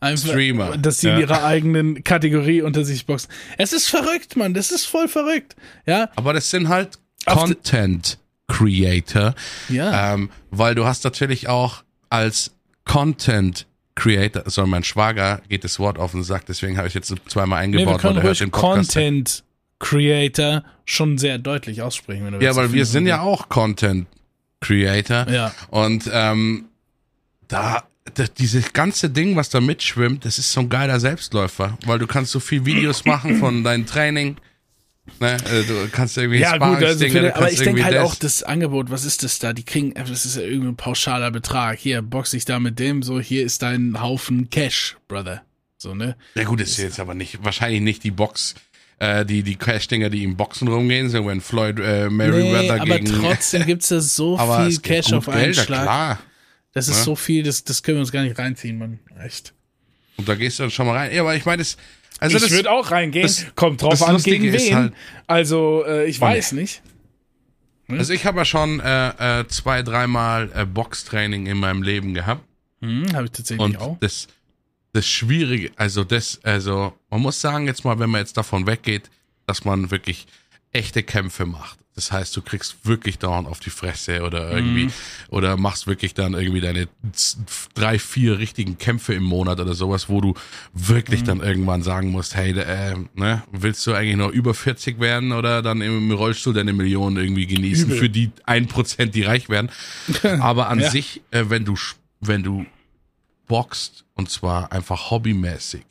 [0.00, 1.20] Einfach, Streamer, Dass sie in ja.
[1.20, 3.30] ihrer eigenen Kategorie unter sich boxen.
[3.56, 4.52] Es ist verrückt, Mann.
[4.52, 5.54] Das ist voll verrückt.
[5.86, 9.34] Ja, Aber das sind halt Content Creator,
[9.68, 10.14] ja.
[10.14, 12.52] ähm, weil du hast natürlich auch als
[12.84, 17.14] Content Creator, so mein Schwager geht das Wort auf den Sack, deswegen habe ich jetzt
[17.28, 18.92] zweimal nee, eingebaut, weil können er hört den Podcast.
[18.94, 19.44] Content
[19.78, 22.24] Creator schon sehr deutlich aussprechen.
[22.24, 24.06] Wenn du Ja, weil wir sind ja auch Content
[24.60, 25.52] Creator Ja.
[25.70, 26.66] und ähm,
[27.48, 27.82] da
[28.14, 32.06] da- dieses ganze Ding, was da mitschwimmt, das ist so ein geiler Selbstläufer, weil du
[32.06, 34.36] kannst so viel Videos machen von deinem Training,
[35.22, 35.36] ne?
[35.50, 38.04] äh, du kannst irgendwie Ja, gut, also den, aber ich denke halt das.
[38.04, 39.52] auch, das Angebot, was ist das da?
[39.54, 41.78] Die kriegen, äh, das ist ja irgendein pauschaler Betrag.
[41.78, 45.42] Hier, box ich da mit dem, so, hier ist dein Haufen Cash, Brother.
[45.78, 46.16] So, ne?
[46.34, 48.54] Ja gut, ist jetzt aber nicht, wahrscheinlich nicht die Box,
[48.98, 52.98] äh, die, die Cash-Dinger, die im Boxen rumgehen, so wenn Floyd äh, Nee, Merriweather aber
[53.00, 53.20] gegen...
[53.20, 55.82] trotzdem gibt's da so aber viel Cash auf einen Schlag.
[55.84, 56.18] klar.
[56.74, 57.02] Das ist Ne?
[57.04, 59.00] so viel, das, das können wir uns gar nicht reinziehen, Mann.
[59.24, 59.52] Echt.
[60.16, 61.14] Und da gehst du dann schon mal rein.
[61.14, 61.76] Ja, aber ich meine, das,
[62.18, 63.22] Also ich das- würde auch reingehen.
[63.22, 64.74] das- Kommt drauf an, Lustige gegen wen.
[64.74, 64.92] halt-
[65.26, 66.82] also, äh, ich weiß nicht.
[67.88, 72.42] Also ich habe ja schon äh, äh, zwei, dreimal äh, Boxtraining in meinem Leben gehabt.
[72.80, 73.98] Hm, Habe ich tatsächlich Und auch.
[74.00, 74.28] das,
[74.94, 79.10] das Schwierige, also das, also man muss sagen, jetzt mal, wenn man jetzt davon weggeht,
[79.46, 80.26] dass man wirklich
[80.72, 81.78] echte Kämpfe macht.
[81.94, 84.90] Das heißt, du kriegst wirklich dauernd auf die Fresse oder irgendwie,
[85.28, 86.88] oder machst wirklich dann irgendwie deine
[87.74, 90.32] drei, vier richtigen Kämpfe im Monat oder sowas, wo du
[90.72, 95.32] wirklich dann irgendwann sagen musst, hey, äh, ne, willst du eigentlich noch über 40 werden
[95.32, 97.98] oder dann im Rollstuhl deine Millionen irgendwie genießen Übel.
[97.98, 99.70] für die ein Prozent, die reich werden.
[100.40, 100.90] Aber an Ja.
[100.90, 101.76] sich, äh, wenn du,
[102.20, 102.64] wenn du
[103.48, 105.84] boxt und zwar einfach hobbymäßig,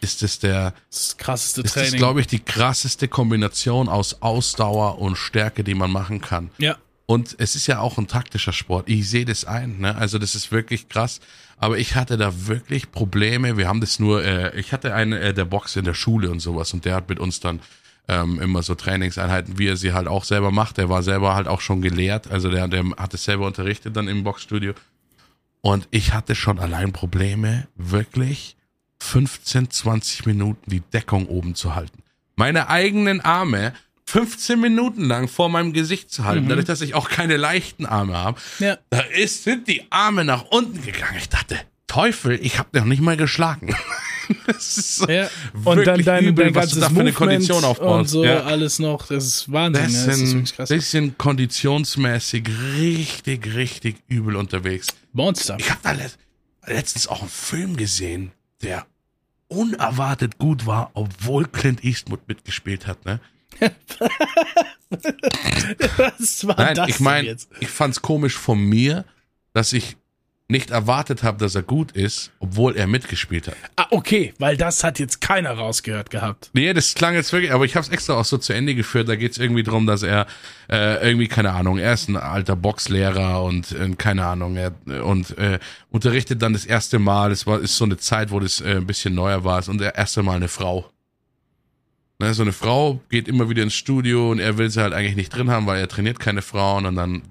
[0.00, 1.98] ist es der, Das krasseste ist das, Training.
[1.98, 6.50] glaube ich, die krasseste Kombination aus Ausdauer und Stärke, die man machen kann.
[6.58, 6.76] ja.
[7.08, 8.88] Und es ist ja auch ein taktischer Sport.
[8.88, 9.94] Ich sehe das ein, ne?
[9.94, 11.20] Also das ist wirklich krass.
[11.56, 13.56] Aber ich hatte da wirklich Probleme.
[13.56, 16.40] Wir haben das nur, äh, ich hatte einen, äh, der Box in der Schule und
[16.40, 17.60] sowas und der hat mit uns dann
[18.08, 20.78] ähm, immer so Trainingseinheiten, wie er sie halt auch selber macht.
[20.78, 22.28] Der war selber halt auch schon gelehrt.
[22.28, 24.74] Also der, der hat es selber unterrichtet dann im Boxstudio.
[25.60, 28.55] Und ich hatte schon allein Probleme, wirklich
[29.00, 32.02] 15, 20 Minuten die Deckung oben zu halten.
[32.34, 33.72] Meine eigenen Arme
[34.08, 38.14] 15 Minuten lang vor meinem Gesicht zu halten, dadurch, dass ich auch keine leichten Arme
[38.16, 38.40] habe.
[38.60, 38.78] Ja.
[38.90, 41.16] Da ist, sind die Arme nach unten gegangen.
[41.18, 43.74] Ich dachte, Teufel, ich habe noch nicht mal geschlagen.
[44.46, 45.28] das ist so Ja.
[45.64, 47.98] Und dann wirklich dein, übel, dein was du da für eine Movement Kondition aufbaust.
[48.00, 48.44] und so Ja.
[48.44, 49.06] alles noch.
[49.08, 49.84] Das ist Wahnsinn.
[49.84, 50.68] Das ja, das ist sind krass.
[50.68, 54.88] bisschen konditionsmäßig richtig, richtig übel unterwegs.
[55.12, 55.56] Monster.
[55.58, 56.16] Ich habe da let
[56.66, 58.86] letztens auch einen Film gesehen, der
[59.48, 63.04] unerwartet gut war, obwohl Clint Eastwood mitgespielt hat.
[63.04, 63.20] Ne?
[65.96, 67.48] Was war Nein, das ich meine, jetzt?
[67.60, 69.04] ich fand's komisch von mir,
[69.52, 69.96] dass ich
[70.48, 73.56] nicht erwartet habe, dass er gut ist, obwohl er mitgespielt hat.
[73.74, 76.50] Ah, okay, weil das hat jetzt keiner rausgehört gehabt.
[76.52, 79.08] Nee, das klang jetzt wirklich, aber ich habe es extra auch so zu Ende geführt.
[79.08, 80.26] Da geht's irgendwie drum, dass er
[80.70, 84.72] äh, irgendwie, keine Ahnung, er ist ein alter Boxlehrer und äh, keine Ahnung, er
[85.04, 85.58] und äh,
[85.90, 88.86] unterrichtet dann das erste Mal, es war ist so eine Zeit, wo das äh, ein
[88.86, 90.90] bisschen neuer war, und der erste Mal eine Frau.
[92.18, 95.16] Ne, so eine Frau geht immer wieder ins Studio und er will sie halt eigentlich
[95.16, 97.22] nicht drin haben, weil er trainiert keine Frauen und dann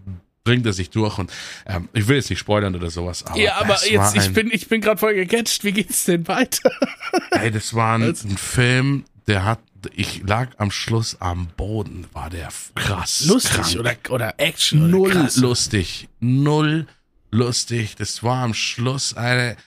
[0.45, 1.29] bringt er sich durch und
[1.65, 4.49] ähm, ich will jetzt nicht spoilern oder sowas, aber ja, aber jetzt, ich ein- bin,
[4.51, 5.65] ich bin gerade voll gecatcht.
[5.65, 6.69] Wie geht's denn weiter?
[7.31, 9.59] Ey, das war ein, ein Film, der hat,
[9.93, 13.25] ich lag am Schluss am Boden, war der krass.
[13.25, 13.79] Lustig krank.
[13.79, 15.35] oder, oder Action oder null krass.
[15.37, 16.87] lustig, null
[17.31, 17.95] lustig.
[17.97, 19.57] Das war am Schluss eine,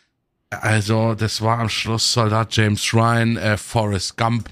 [0.50, 4.48] also das war am Schluss Soldat James Ryan, äh, Forrest Gump,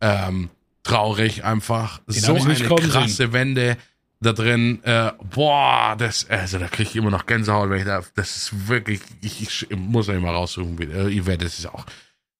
[0.00, 0.48] ähm,
[0.84, 2.00] traurig einfach.
[2.06, 3.76] so ich nicht eine krasse Wende
[4.20, 4.82] da drin.
[4.84, 8.68] Äh, boah, das, also da kriege ich immer noch Gänsehaut, wenn ich da, das ist
[8.68, 11.86] wirklich, ich, ich, muss euch mal raussuchen, wie, äh, ihr werdet es auch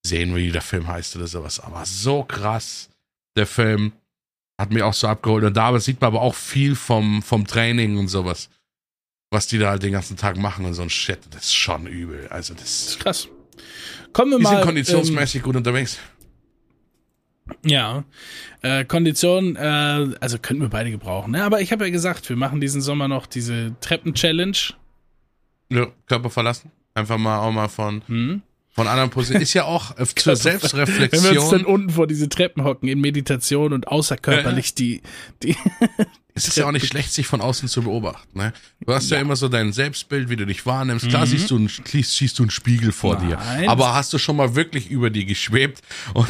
[0.06, 1.60] sehen, wie der Film heißt oder sowas.
[1.60, 2.88] Aber so krass,
[3.36, 3.92] der Film
[4.58, 5.44] hat mich auch so abgeholt.
[5.44, 8.48] Und da sieht man aber auch viel vom, vom Training und sowas.
[9.30, 11.18] Was die da halt den ganzen Tag machen und so ein Shit.
[11.30, 12.28] Das ist schon übel.
[12.28, 13.28] Also das Krass.
[14.12, 14.56] Kommen wir die mal.
[14.56, 15.98] sind konditionsmäßig gut unterwegs.
[17.64, 18.04] Ja.
[18.62, 19.60] Äh, Kondition, äh,
[20.20, 21.32] also könnten wir beide gebrauchen.
[21.32, 21.44] Ne?
[21.44, 24.56] Aber ich habe ja gesagt, wir machen diesen Sommer noch diese Treppen-Challenge.
[25.70, 26.70] Ja, Körper verlassen.
[26.94, 28.42] Einfach mal auch mal von, Hm?
[28.70, 29.42] von anderen Positionen.
[29.42, 31.64] Ist ja auch zur Wenn wir uns dann Selbstreflexion.
[31.64, 35.02] unten vor diese Treppen hocken in Meditation und außerkörperlich die,
[35.42, 35.56] die
[36.36, 38.38] Es ist ja auch nicht schlecht, sich von außen zu beobachten.
[38.38, 38.52] Ne?
[38.84, 39.18] Du hast ja.
[39.18, 41.08] immer so dein Selbstbild, wie du dich wahrnimmst.
[41.08, 43.30] Klar siehst du, einen, siehst, du einen Spiegel vor Mhm.
[43.30, 43.62] Nein.
[43.62, 43.70] dir.
[43.70, 45.80] Aber hast du schon mal wirklich über die geschwebt?
[46.12, 46.28] Und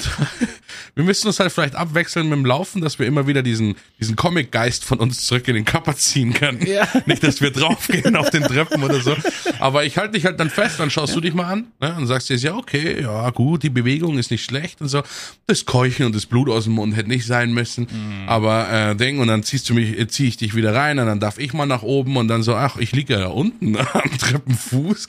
[0.94, 4.14] wir müssen uns halt vielleicht abwechseln mit dem Laufen, dass wir immer wieder diesen, diesen
[4.14, 6.64] Comic-Geist von uns zurück in den Körper ziehen können.
[6.64, 6.86] Ja.
[7.06, 9.16] Nicht, dass wir draufgehen auf den Treppen oder so.
[9.58, 11.96] Aber ich halte dich halt dann fest, dann schaust du dich mal an ne?
[11.96, 15.02] und sagst dir, ja, okay, ja, gut, die Bewegung ist nicht schlecht und so.
[15.48, 17.88] Das Keuchen und das Blut aus dem Mund hätte nicht sein müssen.
[17.90, 18.28] Mhm.
[18.28, 21.06] Aber äh, Ding, und dann ziehst du mich, äh, zieh ich dich wieder rein und
[21.06, 23.76] dann darf ich mal nach oben und dann so, ach, ich liege ja da unten
[23.92, 25.08] am Treppenfuß,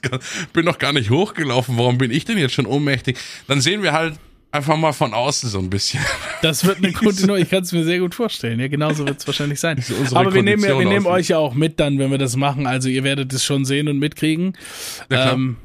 [0.54, 3.18] bin noch gar nicht hochgelaufen, warum bin ich denn jetzt schon ohnmächtig?
[3.48, 4.16] Dann sehen wir halt
[4.52, 6.00] einfach mal von außen so ein bisschen.
[6.44, 8.60] Das wird eine Kontinuität, ich kann es mir sehr gut vorstellen.
[8.60, 9.84] Ja, genauso wird es wahrscheinlich sein.
[10.14, 12.68] Aber wir nehmen, wir nehmen euch ja auch mit dann, wenn wir das machen.
[12.68, 14.54] Also ihr werdet es schon sehen und mitkriegen.
[15.10, 15.58] Ja, ähm,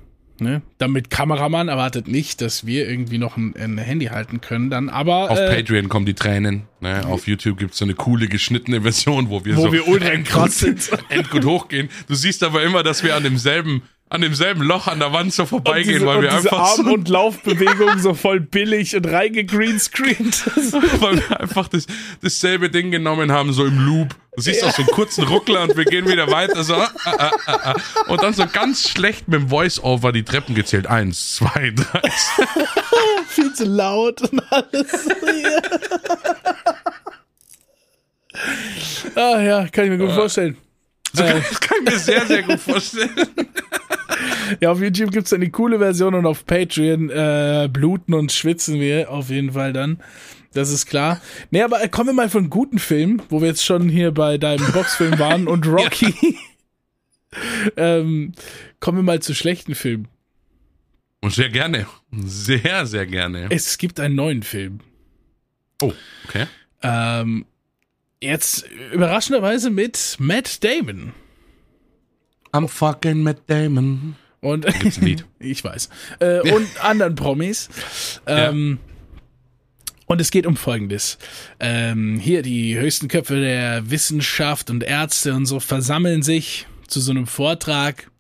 [0.43, 0.63] ne?
[0.79, 4.89] Damit Kameramann erwartet nicht, dass wir irgendwie noch ein, ein Handy halten können dann.
[4.89, 6.65] Aber Auf äh, Patreon kommen die Tränen.
[6.81, 7.07] Ne?
[7.07, 10.59] Auf YouTube gibt's so eine coole geschnittene Version, wo wir Wo so wir ultra krass
[10.61, 10.91] sind.
[11.09, 11.89] endgut hochgehen.
[12.09, 15.47] Du siehst aber immer, dass wir an demselben, an demselben Loch an der Wand so
[15.47, 20.47] vorbeigehen, diese, weil wir diese einfach Arm- so, und Laufbewegung so voll billig und reingegreenscreent.
[21.01, 21.87] weil wir einfach das,
[22.21, 24.15] dasselbe Ding genommen haben, so im Loop.
[24.37, 26.63] Du siehst auch so einen kurzen Ruckler und wir gehen wieder weiter.
[26.63, 27.75] So, ah, ah, ah, ah.
[28.09, 30.87] Und dann so ganz schlecht mit dem Voice-Over die Treppen gezählt.
[30.87, 32.03] Eins, zwei, drei.
[33.29, 35.09] viel zu laut und alles.
[39.17, 40.59] ah ja, kann ich mir gut vorstellen.
[41.13, 43.11] So kann, das kann ich mir sehr, sehr gut vorstellen.
[44.61, 48.81] Ja, auf YouTube gibt's dann die coole Version und auf Patreon äh, bluten und schwitzen
[48.81, 50.03] wir auf jeden Fall dann.
[50.53, 51.21] Das ist klar.
[51.51, 54.71] Nee, aber kommen wir mal von guten Filmen, wo wir jetzt schon hier bei deinem
[54.73, 56.39] Boxfilm waren und Rocky.
[57.77, 58.33] ähm,
[58.81, 60.09] kommen wir mal zu schlechten Filmen.
[61.21, 61.87] Und sehr gerne.
[62.11, 63.47] Sehr, sehr gerne.
[63.51, 64.81] Es gibt einen neuen Film.
[65.81, 65.93] Oh,
[66.27, 66.47] okay.
[66.83, 67.47] Ähm,
[68.23, 71.13] jetzt überraschenderweise mit Matt Damon.
[72.53, 74.17] I'm fucking Matt Damon.
[74.41, 75.25] Und Gibt's ein Lied.
[75.39, 75.89] ich weiß.
[76.19, 77.69] Äh, und anderen Promis.
[78.27, 78.79] Ähm,
[80.07, 81.17] Und es geht um Folgendes.
[81.61, 87.13] Ähm, hier die höchsten Köpfe der Wissenschaft und Ärzte und so versammeln sich zu so
[87.13, 88.11] einem Vortrag.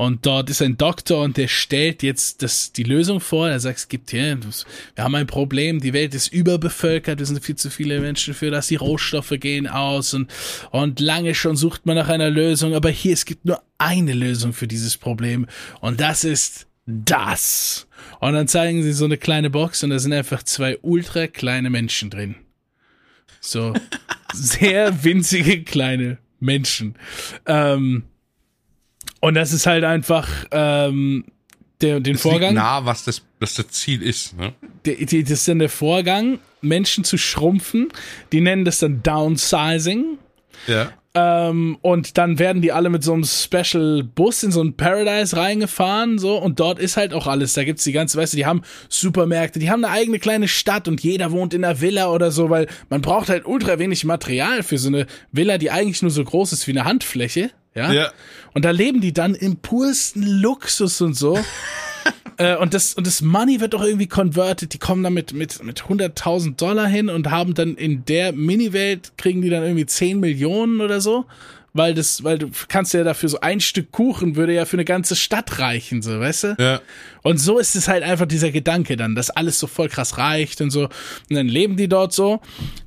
[0.00, 3.50] Und dort ist ein Doktor und der stellt jetzt das, die Lösung vor.
[3.50, 4.38] Er sagt, es gibt hier,
[4.94, 8.50] wir haben ein Problem, die Welt ist überbevölkert, es sind viel zu viele Menschen für
[8.50, 10.32] das, die Rohstoffe gehen aus und,
[10.70, 12.72] und lange schon sucht man nach einer Lösung.
[12.72, 15.46] Aber hier, es gibt nur eine Lösung für dieses Problem
[15.82, 17.86] und das ist das.
[18.20, 21.68] Und dann zeigen sie so eine kleine Box und da sind einfach zwei ultra kleine
[21.68, 22.36] Menschen drin.
[23.42, 23.74] So
[24.32, 26.94] sehr winzige kleine Menschen.
[27.44, 28.04] Ähm,
[29.20, 31.24] und das ist halt einfach ähm,
[31.80, 32.54] der, den liegt Vorgang.
[32.54, 34.36] nah, was das, was das Ziel ist.
[34.36, 34.52] Ne?
[34.84, 37.88] Die, die, das ist dann der Vorgang, Menschen zu schrumpfen.
[38.32, 40.18] Die nennen das dann Downsizing.
[40.66, 40.92] Ja.
[41.12, 45.36] Ähm, und dann werden die alle mit so einem Special Bus in so ein Paradise
[45.36, 47.54] reingefahren, so, und dort ist halt auch alles.
[47.54, 50.86] Da gibt's die ganze, weißt du, die haben Supermärkte, die haben eine eigene kleine Stadt
[50.86, 54.62] und jeder wohnt in einer Villa oder so, weil man braucht halt ultra wenig Material
[54.62, 57.92] für so eine Villa, die eigentlich nur so groß ist wie eine Handfläche, ja.
[57.92, 58.12] Ja.
[58.52, 61.38] Und da leben die dann im pursten Luxus und so.
[62.36, 64.72] Äh, und das, und das Money wird doch irgendwie converted.
[64.72, 69.12] Die kommen dann mit, mit, mit 100.000 Dollar hin und haben dann in der Mini-Welt
[69.18, 71.26] kriegen die dann irgendwie 10 Millionen oder so.
[71.72, 74.84] Weil das, weil du kannst ja dafür so ein Stück Kuchen würde ja für eine
[74.84, 76.56] ganze Stadt reichen, so, weißt du?
[76.58, 76.80] Ja.
[77.22, 80.60] Und so ist es halt einfach dieser Gedanke dann, dass alles so voll krass reicht
[80.62, 80.84] und so.
[80.84, 80.90] Und
[81.36, 82.40] dann leben die dort so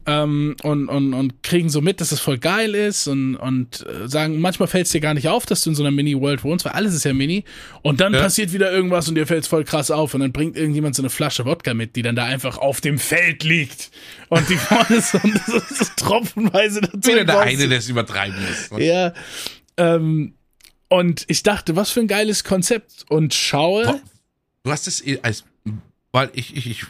[0.08, 4.08] ähm, und, und, und kriegen so mit, dass es voll geil ist und, und äh,
[4.10, 6.66] sagen, manchmal fällt es dir gar nicht auf, dass du in so einer Mini-World wohnst,
[6.66, 7.44] weil alles ist ja Mini.
[7.84, 8.22] Und dann Ja.
[8.22, 11.04] passiert wieder irgendwas und dir fällt es voll krass auf und dann bringt irgendjemand so
[11.04, 13.92] eine Flasche Wodka mit, die dann da einfach auf dem Feld liegt.
[14.30, 17.12] Und die vorne so, so, so tropfenweise dazu.
[17.12, 18.72] Wieder der eine, der es übertreiben muss.
[18.82, 19.14] Ja.
[19.78, 20.34] Ähm,
[20.90, 23.06] und ich dachte, was für ein geiles Konzept.
[23.10, 24.02] Und schaue.
[24.64, 25.44] Du hast es eh als,
[26.12, 26.84] weil ich, ich, ich,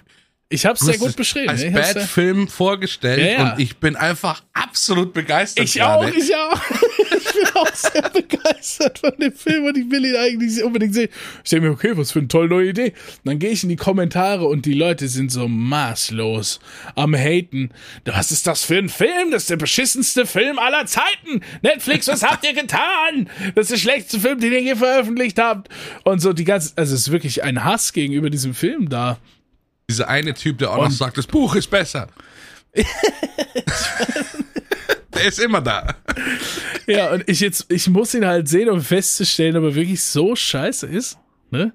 [0.49, 1.49] Ich hab's du sehr gut es beschrieben.
[1.49, 3.53] als Bad-Film vorgestellt Ja, ja.
[3.53, 5.65] und ich bin einfach absolut begeistert.
[5.65, 6.17] Ich auch, gerade.
[6.17, 6.61] ich auch.
[7.43, 11.09] Ich bin auch sehr begeistert von dem Film und ich will ihn eigentlich unbedingt sehen.
[11.43, 12.87] Ich denke mir, okay, was für eine tolle neue Idee.
[12.93, 16.59] Und dann gehe ich in die Kommentare und die Leute sind so maßlos
[16.95, 17.71] am Haten.
[18.05, 19.31] Was ist das für ein Film?
[19.31, 21.41] Das ist der beschissenste Film aller Zeiten.
[21.61, 23.29] Netflix, was habt ihr getan?
[23.55, 25.69] Das ist der schlechteste Film, den ihr je veröffentlicht habt.
[26.03, 29.17] Und so die ganze, also es ist wirklich ein Hass gegenüber diesem Film da.
[29.89, 32.07] Dieser eine Typ, der auch noch Und- sagt, das Buch ist besser.
[35.15, 35.95] der ist immer da.
[36.87, 40.35] Ja, und ich jetzt, ich muss ihn halt sehen, um festzustellen, ob er wirklich so
[40.35, 41.17] scheiße ist,
[41.49, 41.73] ne?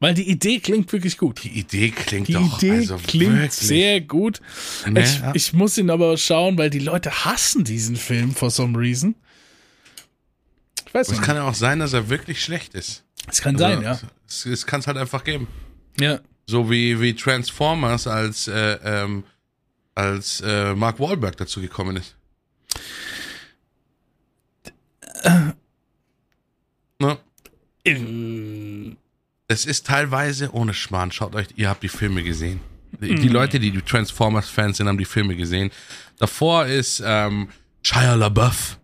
[0.00, 1.44] Weil die Idee klingt wirklich gut.
[1.44, 3.52] Die Idee klingt Die doch Idee also klingt wirklich.
[3.52, 4.40] sehr gut.
[4.84, 5.00] Ne?
[5.00, 9.14] Ich, ich muss ihn aber schauen, weil die Leute hassen diesen Film for some reason.
[10.88, 11.22] Ich weiß Es nicht.
[11.22, 13.04] kann ja auch sein, dass er wirklich schlecht ist.
[13.30, 13.96] Es kann sein, ja.
[14.28, 15.46] Es, es kann es halt einfach geben.
[16.00, 16.18] Ja.
[16.46, 19.22] So wie, wie Transformers als, äh, ähm,
[19.94, 22.16] als äh, Mark Wahlberg dazu gekommen ist.
[27.00, 27.18] Ne?
[27.84, 28.96] In,
[29.48, 31.10] Es ist teilweise ohne Schmarrn.
[31.12, 32.60] Schaut euch, ihr habt die Filme gesehen.
[33.00, 33.20] Die, Mhm.
[33.20, 35.70] die Leute, die Transformers-Fans sind, haben die Filme gesehen.
[36.18, 37.48] Davor ist ähm,
[37.82, 38.78] Shia LaBeouf,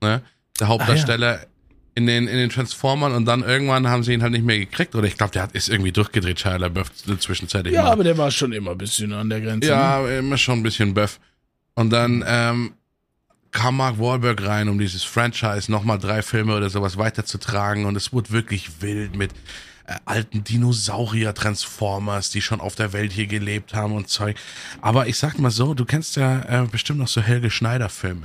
[0.00, 0.22] ne?
[0.58, 1.46] der Hauptdarsteller
[1.94, 4.94] in, den, in den Transformern und dann irgendwann haben sie ihn halt nicht mehr gekriegt.
[4.94, 7.74] Oder ich glaube, der hat, ist irgendwie durchgedreht, Shia LaBeouf zwischenzeitlich.
[7.74, 7.90] ja, mal.
[7.92, 9.68] aber der war schon immer ein bisschen an der Grenze.
[9.68, 9.74] ne?
[9.74, 11.20] Ja, immer schon ein bisschen Böff.
[11.74, 12.72] Und dann ähm,
[13.52, 17.84] kam Mark Wahlberg rein, um dieses Franchise nochmal drei Filme oder sowas weiterzutragen.
[17.86, 19.32] Und es wurde wirklich wild mit
[19.86, 24.36] äh, alten Dinosaurier-Transformers, die schon auf der Welt hier gelebt haben und Zeug.
[24.80, 28.22] Aber ich sag mal so, du kennst ja äh, bestimmt noch so Helge Schneider-Filme.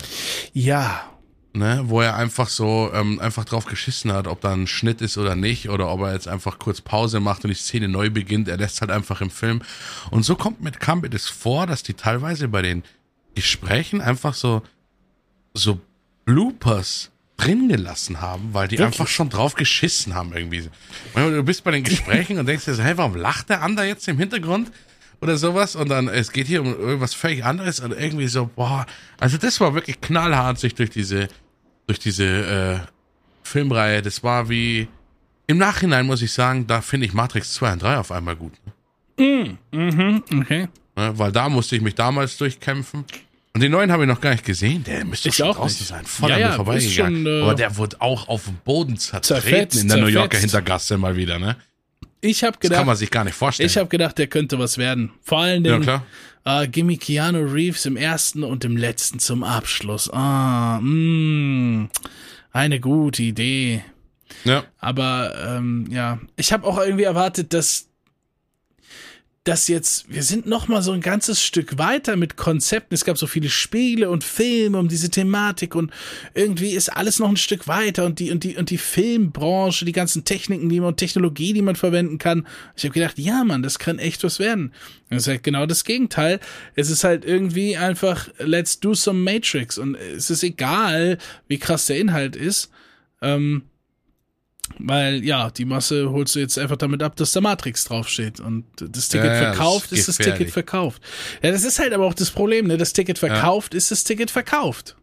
[0.53, 1.09] Ja.
[1.55, 5.19] Ne, wo er einfach so ähm, einfach drauf geschissen hat, ob da ein Schnitt ist
[5.19, 8.47] oder nicht, oder ob er jetzt einfach kurz Pause macht und die Szene neu beginnt.
[8.47, 9.61] Er lässt halt einfach im Film.
[10.09, 12.81] Und so kommt mit Gambit es vor, dass die teilweise bei den
[13.35, 14.63] Gesprächen einfach so
[15.53, 15.79] so
[16.25, 18.99] Bloopers drin gelassen haben, weil die Wirklich?
[18.99, 20.69] einfach schon drauf geschissen haben irgendwie.
[21.15, 24.07] Du bist bei den Gesprächen und denkst dir so, hey, warum lacht der andere jetzt
[24.07, 24.71] im Hintergrund?
[25.21, 28.85] Oder sowas und dann, es geht hier um irgendwas völlig anderes und irgendwie so, boah,
[29.19, 31.29] also das war wirklich knallhart, sich durch diese,
[31.87, 32.79] durch diese äh,
[33.43, 34.89] Filmreihe, das war wie,
[35.47, 38.53] im Nachhinein muss ich sagen, da finde ich Matrix 2 und 3 auf einmal gut.
[40.39, 40.67] Okay.
[40.95, 41.17] Ne?
[41.17, 43.05] Weil da musste ich mich damals durchkämpfen.
[43.55, 44.83] Und den neuen habe ich noch gar nicht gesehen.
[44.83, 45.87] Der müsste Ich schon auch draußen nicht.
[45.87, 46.05] sein.
[46.05, 47.23] Voll Ja, an mir ja, vorbeigegangen.
[47.23, 50.31] schon, äh, Aber der wurde auch auf dem Boden zertreten Zerfetzt, in der New Yorker
[50.31, 50.53] zerfetzt.
[50.55, 51.37] Hintergasse mal wieder.
[51.37, 51.55] Ne?
[52.21, 53.67] Ich habe Das kann man gedacht, sich gar nicht vorstellen.
[53.69, 55.11] ich habe gedacht, der könnte was werden.
[55.21, 56.03] Vor allen ja, Dingen, klar.
[56.45, 60.09] äh, gimme Keanu Reeves im ersten und im letzten zum Abschluss.
[60.11, 61.89] Ah, mh,
[62.53, 63.83] eine gute Idee.
[64.45, 64.63] Ja.
[64.79, 67.87] Aber ähm, ja, ich habe auch irgendwie erwartet, dass
[69.43, 72.93] dass jetzt wir sind noch mal so ein ganzes Stück weiter mit Konzepten.
[72.93, 75.91] Es gab so viele Spiele und Filme um diese Thematik und
[76.33, 79.91] irgendwie ist alles noch ein Stück weiter und die und die und die Filmbranche, die
[79.91, 82.47] ganzen Techniken, die man und Technologie, die man verwenden kann.
[82.77, 84.71] Ich habe gedacht, ja, Mann, das kann echt was werden.
[85.09, 86.39] Das ist halt genau das Gegenteil.
[86.75, 91.17] Es ist halt irgendwie einfach let's do some Matrix und es ist egal,
[91.49, 92.69] wie krass der Inhalt ist.
[93.21, 93.63] Ähm,
[94.79, 98.39] weil, ja, die Masse holst du jetzt einfach damit ab, dass da Matrix draufsteht.
[98.39, 100.25] Und das Ticket Ja, ja, das verkauft, ist ist das.
[100.27, 101.01] Ticket verkauft.
[101.41, 102.77] Ja, das ist halt aber auch das Problem, ne?
[102.77, 104.95] Das Ticket verkauft, ist das Ticket verkauft.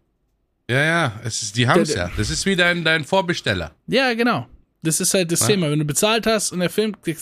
[0.70, 2.10] Ja, ja, es ist, die haben es Der- ja.
[2.16, 3.72] Das ist wie dein, dein Vorbesteller.
[3.88, 4.46] Ja, genau.
[4.82, 5.70] Das ist halt das Thema.
[5.70, 7.14] Wenn du bezahlt hast und der Film, die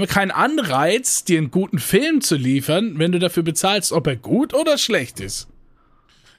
[0.00, 4.16] haben keinen Anreiz, dir einen guten Film zu liefern, wenn du dafür bezahlst, ob er
[4.16, 5.46] gut oder schlecht ist.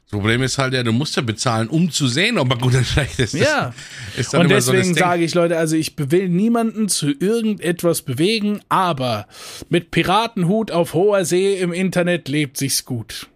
[0.09, 2.73] Das Problem ist halt ja, du musst ja bezahlen, um zu sehen, ob er gut
[2.73, 3.35] oder schlecht ist.
[3.35, 3.73] Das Ja.
[4.17, 4.95] Ist Und so deswegen Ding.
[4.95, 9.27] sage ich, Leute, also ich will niemanden zu irgendetwas bewegen, aber
[9.69, 13.27] mit Piratenhut auf hoher See im Internet lebt sich's gut.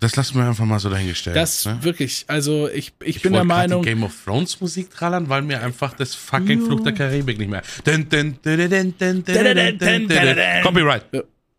[0.00, 1.36] Das lassen wir einfach mal so dahingestellt.
[1.36, 1.78] Das ne?
[1.82, 5.42] wirklich, also ich, ich, Ich bin der Meinung, Die Game of Thrones Musik trallern, weil
[5.42, 7.62] mir einfach das fucking Flug der Karibik nicht mehr.
[7.84, 8.38] Dun, dun,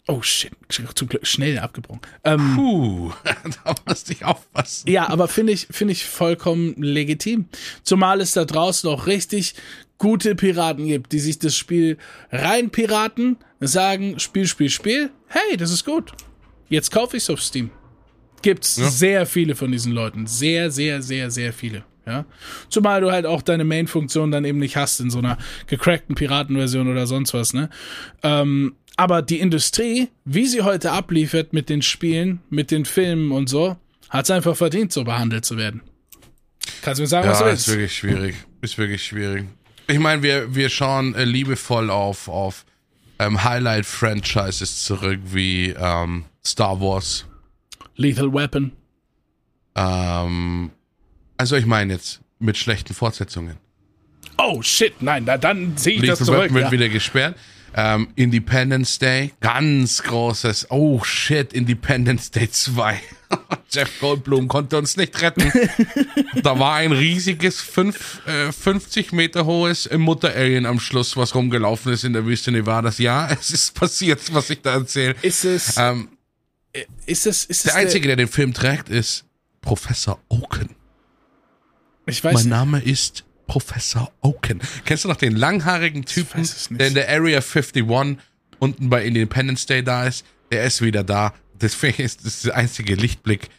[0.07, 2.01] oh shit, zum Glück schnell abgebrochen.
[2.23, 3.11] Ähm, Puh,
[3.63, 4.89] da musste ich aufpassen.
[4.89, 7.45] ja, aber finde ich, finde ich vollkommen legitim.
[7.83, 9.55] Zumal es da draußen auch richtig
[9.97, 11.97] gute Piraten gibt, die sich das Spiel
[12.31, 16.11] rein piraten, sagen, Spiel, Spiel, Spiel, hey, das ist gut.
[16.69, 17.69] Jetzt kaufe ich's auf Steam.
[18.41, 20.27] Gibt's sehr viele von diesen Leuten.
[20.27, 21.85] Sehr, sehr, sehr, sehr viele.
[22.05, 22.25] Ja.
[22.67, 25.37] Zumal du halt auch deine Main-Funktion dann eben nicht hast in so einer
[25.67, 27.69] gecrackten Piratenversion oder sonst was, ne?
[28.23, 33.49] Ähm, aber die Industrie, wie sie heute abliefert mit den Spielen, mit den Filmen und
[33.49, 33.75] so,
[34.09, 35.81] hat's einfach verdient, so behandelt zu werden.
[36.81, 37.67] Kannst du mir sagen, was du Ja, willst?
[37.67, 38.35] ist wirklich schwierig.
[38.61, 39.45] Ist wirklich schwierig.
[39.87, 42.65] Ich meine, wir, wir schauen äh, liebevoll auf, auf
[43.19, 47.25] ähm, Highlight-Franchises zurück wie ähm, Star Wars.
[47.95, 48.71] Lethal Weapon.
[49.75, 50.71] Ähm,
[51.37, 53.57] also ich meine jetzt mit schlechten Fortsetzungen.
[54.37, 56.41] Oh shit, nein, na, dann sehe ich das Lethal zurück.
[56.43, 56.71] Weapon wird Ja.
[56.71, 57.37] wieder gesperrt.
[57.75, 62.99] Ähm, Independence Day, ganz großes, oh shit, Independence Day 2.
[63.71, 65.51] Jeff Goldblum konnte uns nicht retten.
[66.43, 72.03] da war ein riesiges, fünf, äh, 50 Meter hohes Mutter-Alien am Schluss, was rumgelaufen ist
[72.03, 72.99] in der Wüste Nevadas.
[72.99, 75.15] Ja, es ist passiert, was ich da erzähle.
[75.21, 76.09] Ist es, Ähm,
[77.05, 79.25] ist es, ist es der Einzige, der den Film trägt, ist
[79.61, 80.69] Professor Oaken.
[82.05, 82.49] ich weiß Mein.
[82.49, 84.61] Name ist Professor Oaken.
[84.85, 87.83] Kennst du noch den langhaarigen Typen, der in der Area 51
[88.59, 90.25] unten bei Independence Day da ist?
[90.51, 91.33] Der ist wieder da.
[91.53, 93.49] Deswegen ist das der einzige Lichtblick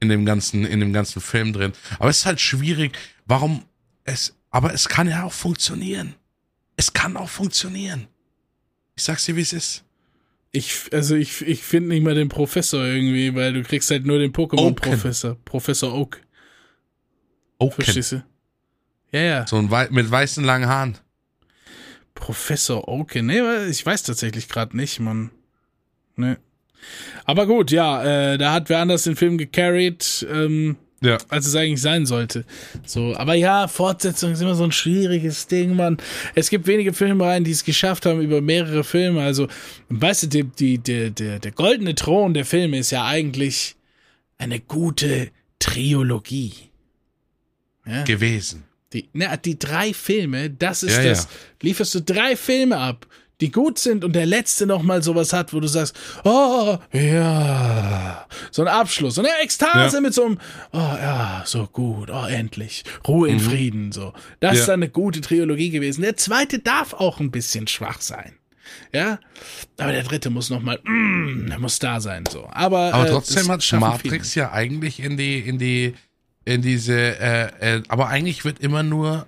[0.00, 1.72] in dem ganzen, in dem ganzen Film drin.
[1.98, 2.96] Aber es ist halt schwierig.
[3.26, 3.64] Warum
[4.04, 6.14] es, aber es kann ja auch funktionieren.
[6.76, 8.06] Es kann auch funktionieren.
[8.96, 9.84] Ich sag's dir, wie es ist.
[10.50, 14.18] Ich, also ich, ich finde nicht mal den Professor irgendwie, weil du kriegst halt nur
[14.18, 15.36] den Pokémon-Professor.
[15.44, 16.20] Professor Oak,
[17.58, 17.84] Oaken.
[17.84, 18.24] verstehst du?
[19.12, 19.46] Ja, ja.
[19.46, 20.98] So ein wei mit weißen langen Haaren.
[22.14, 23.14] Professor Oak.
[23.16, 23.40] Nee,
[23.70, 25.30] ich weiß tatsächlich gerade nicht, Mann.
[26.16, 26.36] Nee.
[27.24, 31.18] Aber gut, ja, äh, da hat wer anders den Film gecarried, ähm, Ja.
[31.28, 32.44] als es eigentlich sein sollte.
[32.84, 35.98] So, aber ja, Fortsetzung ist immer so ein schwieriges Ding, Mann.
[36.34, 39.22] Es gibt wenige Filmreihen, die es geschafft haben über mehrere Filme.
[39.22, 39.48] Also,
[39.90, 43.76] weißt du, die, die, der, der, der goldene Thron der Filme ist ja eigentlich
[44.38, 45.30] eine gute
[45.60, 46.54] Trilogie.
[48.04, 48.64] Gewesen.
[48.92, 51.24] Die, na, die drei Filme, das ist Ja, das.
[51.24, 51.28] ja.
[51.62, 53.06] Lieferst du drei Filme ab,
[53.40, 58.62] die gut sind und der letzte nochmal sowas hat, wo du sagst, oh, ja, so
[58.62, 60.00] ein Abschluss, so eine Ekstase Ja.
[60.00, 60.38] mit so einem,
[60.72, 64.12] oh, ja, so gut, oh, endlich, Ruhe in Frieden, so.
[64.40, 64.56] Das Mhm.
[64.56, 64.60] Ja.
[64.60, 66.02] ist dann eine gute Trilogie gewesen.
[66.02, 68.34] Der zweite darf auch ein bisschen schwach sein.
[68.92, 69.18] Ja,
[69.78, 72.48] aber der dritte muss nochmal, mm, der muss da sein, so.
[72.50, 75.94] Aber, Aber äh, trotzdem hat Matrix ja eigentlich in die, in die,
[76.48, 79.26] in diese, äh, äh, aber eigentlich wird immer nur,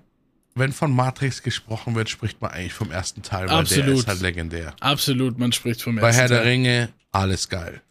[0.55, 3.99] wenn von Matrix gesprochen wird, spricht man eigentlich vom ersten Teil, weil der Absolut.
[3.99, 4.75] ist halt legendär.
[4.81, 6.49] Absolut, man spricht vom Bei ersten Herr der Teil.
[6.49, 7.83] Ringe, alles geil.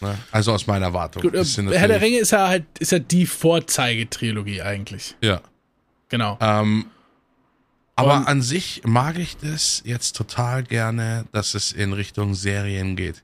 [0.00, 0.18] Ne?
[0.32, 1.22] Also aus meiner Erwartung.
[1.22, 1.44] Gut, äh,
[1.78, 5.14] Herr der Ringe ist ja halt ist ja die Vorzeigetrilogie eigentlich.
[5.22, 5.40] Ja.
[6.08, 6.36] Genau.
[6.40, 6.86] Ähm,
[7.94, 12.96] aber Und- an sich mag ich das jetzt total gerne, dass es in Richtung Serien
[12.96, 13.22] geht.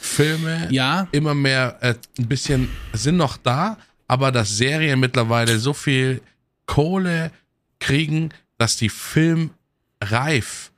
[0.00, 3.78] Filme Ja, immer mehr, äh, ein bisschen sind noch da,
[4.08, 6.20] aber dass Serien mittlerweile so viel
[6.66, 7.30] Kohle
[7.78, 8.88] kriegen, dass die
[10.00, 10.72] filmreif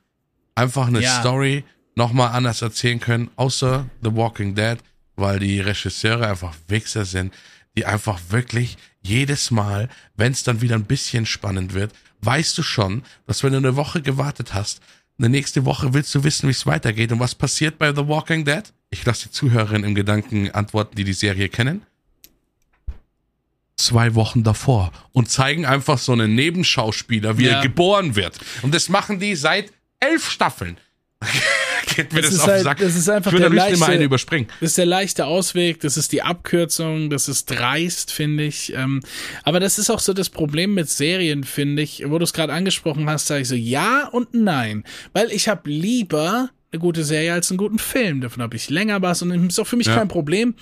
[0.55, 1.19] einfach eine Ja.
[1.19, 1.63] Story
[1.95, 4.77] nochmal anders erzählen können, außer The Walking Dead,
[5.15, 7.33] weil die Regisseure einfach Wichser sind,
[7.77, 12.63] die einfach wirklich jedes Mal, wenn es dann wieder ein bisschen spannend wird, weißt du
[12.63, 14.81] schon, dass wenn du eine Woche gewartet hast,
[15.17, 18.45] eine nächste Woche willst du wissen, wie es weitergeht und was passiert bei The Walking
[18.45, 18.63] Dead?
[18.89, 21.81] Ich lasse die Zuhörerin im Gedanken antworten, die die Serie kennen.
[23.79, 27.53] Zwei Wochen davor und zeigen einfach so einen Nebenschauspieler, wie Ja.
[27.57, 28.37] er geboren wird.
[28.61, 29.71] Und das machen die seit
[30.01, 30.77] elf Staffeln.
[31.95, 32.77] Geht mir Das das, ist auf den halt- Sack.
[32.79, 34.47] das ist einfach ich würde der leichte- eine überspringen.
[34.59, 38.73] Das ist der leichte Ausweg, das ist die Abkürzung, das ist dreist, finde ich.
[38.73, 39.01] Ähm,
[39.43, 42.03] aber das ist auch so das Problem mit Serien, finde ich.
[42.05, 44.83] Wo du es gerade angesprochen hast, sage ich so ja und nein.
[45.13, 48.21] Weil ich habe lieber eine gute Serie als einen guten Film.
[48.21, 49.95] Davon habe ich länger was und ist auch für mich Ja.
[49.95, 50.53] kein Problem,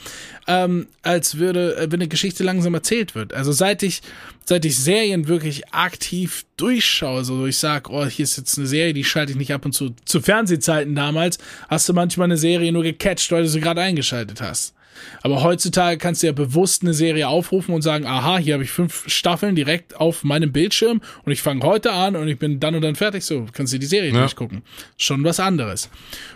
[0.47, 3.33] ähm, als würde, äh, wenn eine Geschichte langsam erzählt wird.
[3.33, 4.01] Also seit ich,
[4.45, 8.93] seit ich Serien wirklich aktiv durchschaue, so ich sag, oh, hier ist jetzt eine Serie,
[8.93, 9.95] die schalte ich nicht ab und zu.
[10.05, 14.39] Zu Fernsehzeiten damals hast du manchmal eine Serie nur gecatcht, weil du sie gerade eingeschaltet
[14.39, 14.73] hast.
[15.23, 18.71] Aber heutzutage kannst du ja bewusst eine Serie aufrufen und sagen, aha, hier habe ich
[18.71, 22.75] fünf Staffeln direkt auf meinem Bildschirm und ich fange heute an und ich bin dann
[22.75, 23.23] und dann fertig.
[23.25, 24.19] So, kannst du die Serie Ja.
[24.19, 24.61] durchgucken.
[24.97, 25.89] Schon was anderes.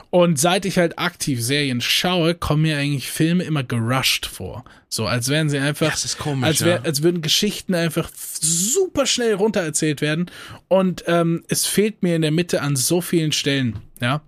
[0.10, 4.66] Und seit ich halt aktiv Serien schaue, kommen mir eigentlich Filme immer gerusht vor.
[4.90, 6.82] So, als wären sie einfach, Ja, das ist komisch, als, wär, ja.
[6.82, 8.10] als würden Geschichten einfach
[8.42, 10.30] super schnell runtererzählt werden.
[10.68, 14.22] Und ähm, es fehlt mir in der Mitte an so vielen Stellen, ja.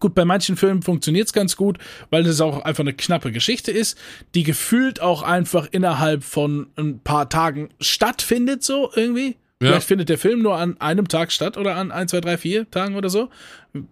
[0.00, 1.78] Gut, bei manchen Filmen funktioniert's ganz gut,
[2.10, 3.98] weil es auch einfach eine knappe Geschichte ist,
[4.34, 9.36] die gefühlt auch einfach innerhalb von ein paar Tagen stattfindet, so irgendwie.
[9.60, 9.70] Ja.
[9.70, 12.70] Vielleicht findet der Film nur an einem Tag statt oder an ein, zwei, drei, vier
[12.70, 13.28] Tagen oder so.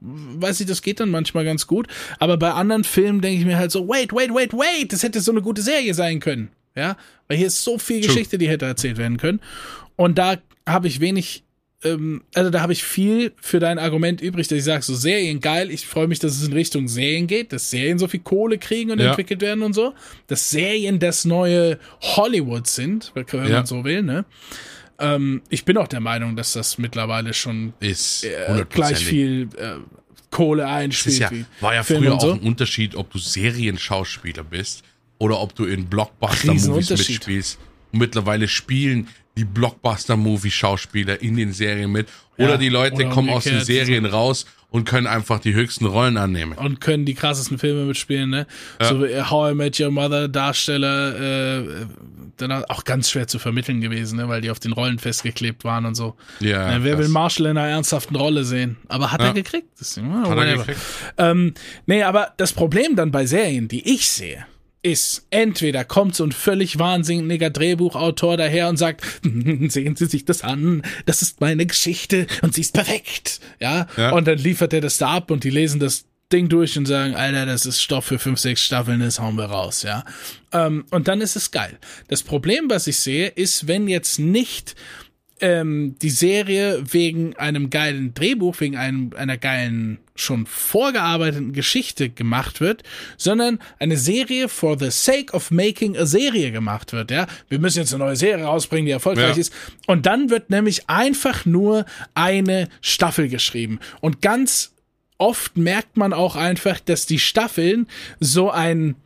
[0.01, 1.89] Weiß ich, das geht dann manchmal ganz gut.
[2.21, 5.21] Aber bei anderen Filmen denke ich mir halt so, wait, wait, wait, wait, das hätte
[5.21, 6.51] so eine gute Serie sein können.
[6.77, 8.09] Ja, weil hier ist so viel True.
[8.09, 9.41] Geschichte, die hätte erzählt werden können.
[9.97, 10.37] Und da
[10.69, 11.43] habe ich wenig
[11.95, 15.41] ähm, also da habe ich viel für dein Argument übrig, dass ich sage, so Serien
[15.41, 18.59] geil, ich freue mich, dass es in Richtung Serien geht, dass Serien so viel Kohle
[18.59, 19.11] kriegen und Ja.
[19.11, 19.95] entwickelt werden und so,
[20.27, 23.57] dass Serien das neue Hollywood sind, wenn Ja.
[23.59, 24.25] man so will, ne?
[24.99, 29.75] Ähm, ich bin auch der Meinung, dass das mittlerweile schon Ist äh, gleich viel äh,
[30.31, 31.19] Kohle einspielt.
[31.21, 31.31] ja,
[31.61, 32.31] war ja Film früher und so.
[32.33, 34.83] auch ein Unterschied, ob du Serienschauspieler bist
[35.19, 37.59] oder ob du in Blockbuster-Movies mitspielst.
[37.93, 42.09] Und mittlerweile spielen die Blockbuster-Movie-Schauspieler in den Serien mit.
[42.37, 45.87] Ja, Oder die Leute oder kommen aus den Serien raus und können einfach die höchsten
[45.87, 46.53] Rollen annehmen.
[46.53, 48.47] und können die krassesten Filme mitspielen, ne?
[48.83, 51.87] So wie How I Met Your Mother Darsteller, äh,
[52.37, 54.29] dann auch ganz schwer zu vermitteln gewesen, ne?
[54.29, 56.15] Weil die auf den Rollen festgeklebt waren und so.
[56.41, 58.77] Ja, Ne, wer will Marshall in einer ernsthaften Rolle sehen?
[58.89, 59.29] Aber hat Ja.
[59.29, 59.69] er gekriegt?
[59.97, 60.79] Ja, Hat er gekriegt?
[61.17, 61.55] Ähm,
[61.87, 64.45] nee, aber das Problem dann bei Serien, die ich sehe,
[64.83, 70.43] ist, entweder kommt so ein völlig wahnsinniger Drehbuchautor daher und sagt, sehen Sie sich das
[70.43, 73.41] an, das ist meine Geschichte und sie ist perfekt.
[73.59, 73.87] Ja?
[73.97, 74.13] Ja.
[74.13, 77.15] Und dann liefert er das da ab und die lesen das Ding durch und sagen,
[77.15, 80.05] Alter, das ist Stoff für fünf, sechs Staffeln, das hauen wir raus, ja.
[80.53, 81.79] Ähm, und dann ist es geil.
[82.09, 84.75] Das Problem, was ich sehe, ist, wenn jetzt nicht
[85.41, 92.61] ähm, die Serie wegen einem geilen Drehbuch, wegen einem, einer geilen, schon vorgearbeiteten Geschichte gemacht
[92.63, 92.83] wird,
[93.19, 97.27] sondern eine Serie for the sake of making a Serie gemacht wird, ja.
[97.51, 99.41] Wir müssen jetzt eine neue Serie rausbringen, die erfolgreich Ja.
[99.41, 99.53] ist.
[99.87, 101.85] Und dann wird nämlich einfach nur
[102.15, 103.79] eine Staffel geschrieben.
[104.01, 104.73] Und ganz
[105.19, 107.87] oft merkt man auch einfach, dass die Staffeln
[108.19, 108.97] so ein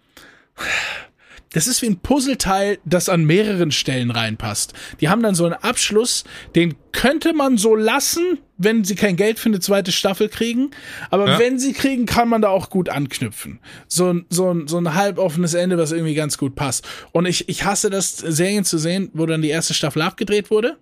[1.52, 4.72] das ist wie ein Puzzleteil, das an mehreren Stellen reinpasst.
[5.00, 6.22] Die haben dann so einen Abschluss,
[6.54, 10.70] den könnte man so lassen, wenn sie kein Geld für eine zweite Staffel kriegen.
[11.10, 11.38] Aber Ja.
[11.40, 13.58] wenn sie kriegen, kann man da auch gut anknüpfen.
[13.88, 16.86] So ein, so ein, so ein halboffenes Ende, was irgendwie ganz gut passt.
[17.12, 20.78] Und ich, ich hasse das, Serien zu sehen, wo dann die erste Staffel abgedreht wurde.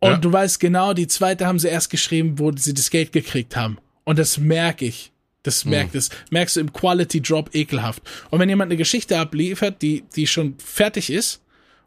[0.00, 0.16] Und Ja.
[0.18, 3.78] du weißt genau, die zweite haben sie erst geschrieben, wo sie das Geld gekriegt haben.
[4.04, 5.12] Und das merke ich.
[5.44, 8.02] Das merkt es, merkst du im Quality Drop ekelhaft.
[8.30, 11.40] Und wenn jemand eine Geschichte abliefert, die, die schon fertig ist,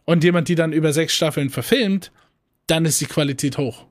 [0.05, 2.13] und jemand die dann über sechs Staffeln verfilmt,
[2.67, 3.85] dann ist die Qualität hoch.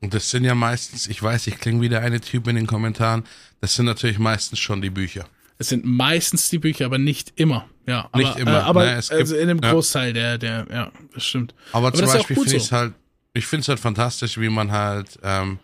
[0.00, 3.24] Und das sind ja meistens, ich weiß, ich klinge wieder eine Typ in den Kommentaren,
[3.60, 5.26] das sind natürlich meistens schon die Bücher.
[5.58, 7.68] Es sind meistens die Bücher, aber nicht immer.
[7.86, 8.08] ja.
[8.12, 9.72] Aber, Nicht immer, Äh, aber ne, es gibt- also in dem ja.
[9.72, 11.54] Großteil der, der, ja, das stimmt.
[11.72, 12.76] Aber, zum das ist auch Beispiel finde ich es so.
[12.76, 12.94] halt,
[13.34, 15.58] ich finde es halt fantastisch, wie man halt, ähm,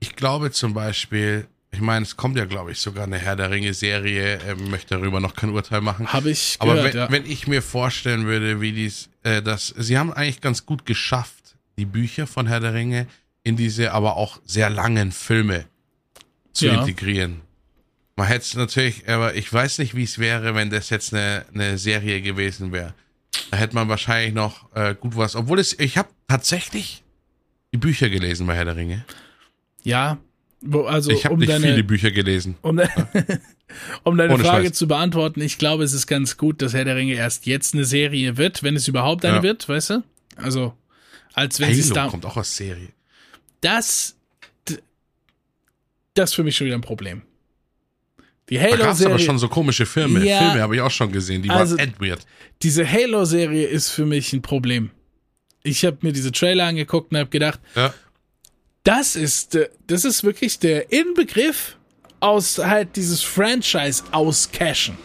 [0.00, 3.50] ich glaube zum Beispiel, ich meine, es kommt ja, glaube ich, sogar eine Herr der
[3.50, 6.12] Ringe-Serie, ähm, möchte darüber noch kein Urteil machen.
[6.12, 7.10] Habe ich Aber gehört, wenn, ja.
[7.10, 11.56] wenn ich mir vorstellen würde, wie dies, äh, das, sie haben eigentlich ganz gut geschafft,
[11.78, 13.06] die Bücher von Herr der Ringe
[13.42, 15.64] in diese aber auch sehr langen Filme
[16.52, 16.80] zu Ja.
[16.80, 17.40] integrieren.
[18.16, 21.46] Man hätte es natürlich, aber ich weiß nicht, wie es wäre, wenn das jetzt eine,
[21.54, 22.92] eine Serie gewesen wäre.
[23.50, 25.34] Da hätte man wahrscheinlich noch äh, gut was.
[25.34, 27.02] Obwohl es, ich habe tatsächlich
[27.72, 29.04] die Bücher gelesen bei Herr der Ringe.
[29.82, 30.18] ja,
[30.86, 32.56] also ich habe um nicht deine, viele Bücher gelesen.
[32.62, 32.88] um, de
[34.04, 34.76] um deine Ohne Frage Scheiß.
[34.76, 37.84] zu beantworten, ich glaube, es ist ganz gut, dass Herr der Ringe erst jetzt eine
[37.84, 39.42] Serie wird, wenn es überhaupt eine Ja.
[39.42, 40.02] wird, weißt du?
[40.36, 40.74] Also,
[41.34, 42.08] als wenn sie es Halo da.
[42.08, 42.88] kommt auch aus Serie.
[43.60, 44.16] Das,
[46.14, 47.22] das ist für mich schon wieder ein Problem.
[48.48, 50.24] Die Da gab es aber schon so komische Filme.
[50.26, 50.38] Ja.
[50.38, 51.42] Filme habe ich auch schon gesehen.
[51.42, 52.26] Die Also- waren weird.
[52.62, 54.90] diese Halo-Serie ist für mich ein Problem.
[55.62, 57.94] Ich habe mir diese Trailer angeguckt und habe gedacht, Ja.
[58.84, 61.76] Das ist, äh, das ist wirklich der Inbegriff
[62.20, 64.96] aus halt dieses Franchise auscashen.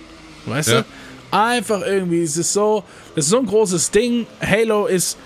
[0.45, 0.81] Weißt Ja.
[0.81, 0.87] du?
[1.31, 2.83] Einfach irgendwie, es ist so,
[3.15, 4.25] das ist so ein großes Ding.
[4.41, 5.17] Halo ist,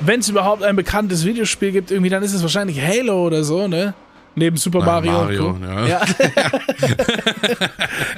[0.00, 3.66] wenn es überhaupt ein bekanntes Videospiel gibt, irgendwie, dann ist es wahrscheinlich Halo oder so,
[3.66, 3.94] ne?
[4.34, 5.12] Neben Super Na, Mario.
[5.12, 5.86] Mario, Co.
[5.86, 6.00] ja.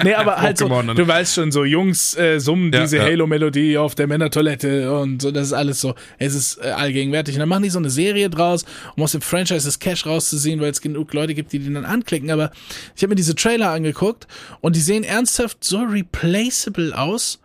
[0.05, 0.95] nee, aber halt so, ne?
[0.95, 3.05] du weißt schon, so Jungs äh, summen Ja, diese ja.
[3.05, 7.35] Halo-Melodie auf der Männertoilette und so, das ist alles so, es ist äh, allgegenwärtig.
[7.35, 8.65] Und dann machen die so eine Serie draus,
[8.97, 11.85] um aus dem Franchise das Cash rauszusehen, weil es genug Leute gibt, die den dann
[11.85, 12.31] anklicken.
[12.31, 12.53] Aber
[12.95, 14.29] ich habe mir diese Trailer angeguckt
[14.61, 17.41] und die sehen ernsthaft so replaceable aus.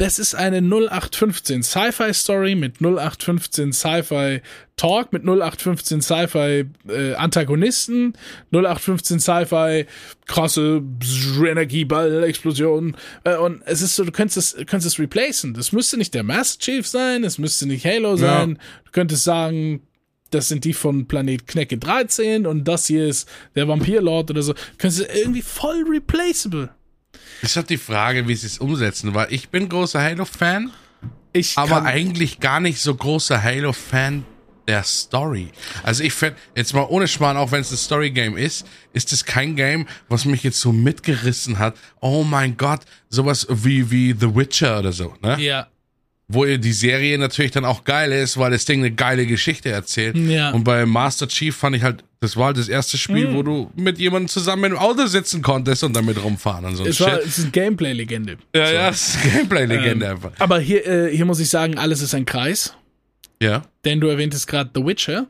[0.00, 4.40] Das ist eine 0815 Sci-Fi Story mit 0815 Sci-Fi
[4.76, 8.14] Talk, mit 0815 Sci-Fi äh, Antagonisten,
[8.50, 9.84] 0815 Sci-Fi
[10.26, 10.82] krasse
[11.46, 15.52] Energieball Explosion äh, und es ist so, du könntest es, du könntest es replacen.
[15.52, 18.58] Das müsste nicht der Master Chief sein, es müsste nicht Halo sein.
[18.86, 19.82] Du könntest sagen,
[20.30, 24.54] das sind die von Planet Knecke 13 und das hier ist der Vampirlord oder so.
[24.54, 26.70] Du könntest es irgendwie voll replaceable.
[27.42, 30.70] Ist halt die Frage, wie sie es umsetzen, weil ich bin großer Halo-Fan,
[31.32, 34.24] Ich aber eigentlich gar nicht so großer Halo-Fan
[34.70, 35.48] der Story.
[35.82, 39.24] Also ich finde, jetzt mal ohne Schmarrn, auch wenn es ein Story-Game ist, ist es
[39.24, 41.76] kein Game, was mich jetzt so mitgerissen hat.
[42.00, 45.40] Oh mein Gott, sowas wie, wie The Witcher oder so, ne?
[45.40, 45.66] ja,
[46.32, 50.16] Wo die Serie natürlich dann auch geil ist, weil das Ding eine geile Geschichte erzählt.
[50.16, 50.50] Ja.
[50.50, 53.34] Und bei Master Chief fand ich halt, das war halt das erste Spiel, Mhm.
[53.34, 57.00] wo du mit jemandem zusammen im Auto sitzen konntest und damit rumfahren und so es
[57.00, 57.26] war Shit.
[57.26, 58.36] es ist eine Gameplay-Legende.
[58.54, 60.30] Ja, ja, das ist Gameplay-Legende Ähm, einfach.
[60.38, 62.74] Aber hier, äh, hier muss ich sagen, alles ist ein Kreis,
[63.42, 63.62] Ja.
[63.84, 65.26] denn du erwähntest gerade The Witcher.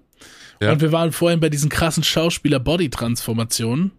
[0.60, 0.72] Ja.
[0.72, 2.02] Und wir waren vorhin bei diesen krassen
[2.90, 3.92] Schauspieler-Body-Transformationen.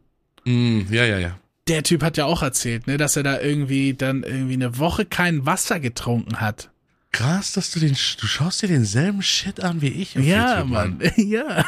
[0.45, 1.37] Mm, ja, ja, ja.
[1.67, 5.05] Der Typ hat ja auch erzählt, ne, dass er da irgendwie dann irgendwie eine Woche
[5.05, 6.69] kein Wasser getrunken hat.
[7.13, 10.17] Krass, dass du den, du schaust dir denselben Shit an wie ich.
[10.17, 10.99] auf Ja, YouTube, Mann.
[11.17, 11.65] Ja.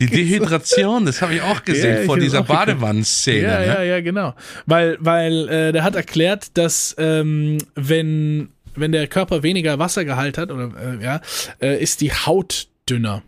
[0.00, 2.42] Die Dehydration, das habe ich auch gesehen Ja, vor dieser.
[2.42, 3.42] Badewannenszene.
[3.42, 3.66] Ja, ne?
[3.66, 4.34] ja, ja, genau.
[4.64, 10.50] Weil, weil äh, der hat erklärt, dass ähm, wenn, wenn der Körper weniger Wassergehalt hat,
[10.50, 11.20] oder äh, ja,
[11.60, 13.22] äh, ist die Haut dünner.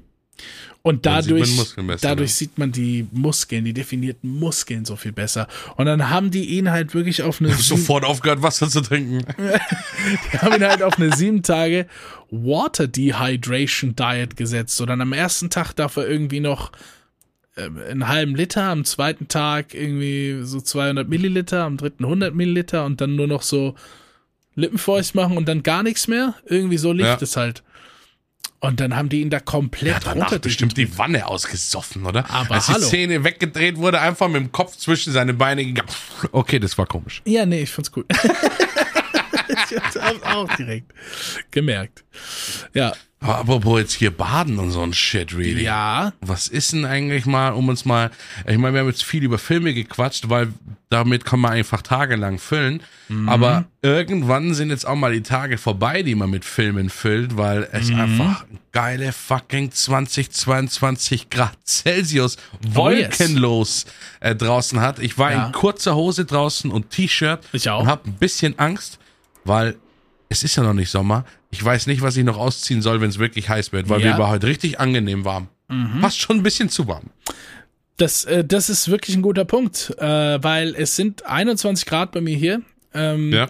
[0.82, 2.34] Und sieht dadurch, Muskeln besser, dadurch ne?
[2.34, 5.46] sieht man die Muskeln, die definierten Muskeln so viel besser.
[5.76, 9.24] Und dann haben die ihn halt wirklich auf eine Sofort aufgehört, Wasser zu trinken.
[10.32, 11.86] die haben ihn halt auf eine sieben Tage
[12.30, 14.76] Water Dehydration Diet gesetzt.
[14.76, 16.72] So dann am ersten Tag darf er irgendwie noch
[17.58, 22.86] ähm, einen halben Liter, am zweiten Tag irgendwie so 200 Milliliter, am dritten 100 Milliliter
[22.86, 23.74] und dann nur noch so
[24.54, 26.34] Lippenfeucht machen und dann gar nichts mehr.
[26.46, 27.18] Irgendwie so liegt Ja.
[27.20, 27.62] es halt.
[28.62, 32.28] Und dann haben die ihn da komplett Ja, runter bestimmt die Wanne ausgesoffen, oder?
[32.30, 32.86] Aber Als die hallo.
[32.86, 35.88] Szene weggedreht wurde, einfach mit dem Kopf zwischen seine Beine gegangen.
[36.30, 37.22] Okay, das war komisch.
[37.24, 38.04] Ja, nee, ich fand's cool.
[39.70, 40.92] ich hab's auch direkt
[41.50, 42.04] gemerkt.
[42.74, 45.62] Ja, Aber apropos jetzt hier baden und so ein Shit, really.
[45.62, 48.10] ja, Was ist denn eigentlich mal, um uns mal,
[48.46, 50.48] ich meine, wir haben jetzt viel über Filme gequatscht, weil
[50.88, 52.82] damit kann man einfach tagelang füllen.
[53.08, 53.28] Mhm.
[53.28, 57.68] Aber irgendwann sind jetzt auch mal die Tage vorbei, die man mit Filmen füllt, weil
[57.72, 58.00] es Mhm.
[58.00, 63.84] einfach geile fucking 20, 22 Grad Celsius Oh, wolkenlos
[64.20, 64.98] äh, draußen hat.
[64.98, 65.46] Ich war Ja.
[65.46, 67.82] in kurzer Hose draußen und T-Shirt Ich auch.
[67.82, 68.98] und habe ein bisschen Angst,
[69.50, 69.76] weil
[70.30, 71.24] es ist ja noch nicht Sommer.
[71.50, 74.06] Ich weiß nicht, was ich noch ausziehen soll, wenn es wirklich heiß wird, weil Ja.
[74.06, 74.14] Mhm.
[74.14, 75.48] wir war heute richtig angenehm warm.
[76.00, 77.10] Fast schon ein bisschen zu warm.
[77.96, 82.20] Das, äh, das ist wirklich ein guter Punkt, äh, weil es sind 21 Grad bei
[82.20, 82.62] mir hier.
[82.94, 83.48] Ähm, Ja.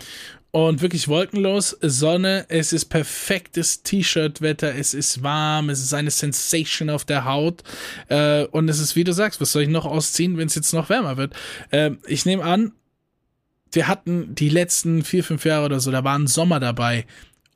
[0.53, 6.91] Und wirklich wolkenlos, Sonne, es ist perfektes T-Shirt-Wetter, es ist warm, es ist eine Sensation
[6.91, 7.63] auf der Haut.
[8.09, 10.73] Äh, und es ist, wie du sagst, was soll ich noch ausziehen, wenn es jetzt
[10.73, 11.35] noch wärmer wird?
[11.71, 12.73] Äh, ich nehme an,
[13.73, 17.07] wir hatten die letzten vier, fünf Jahre oder so, da war ein Sommer dabei.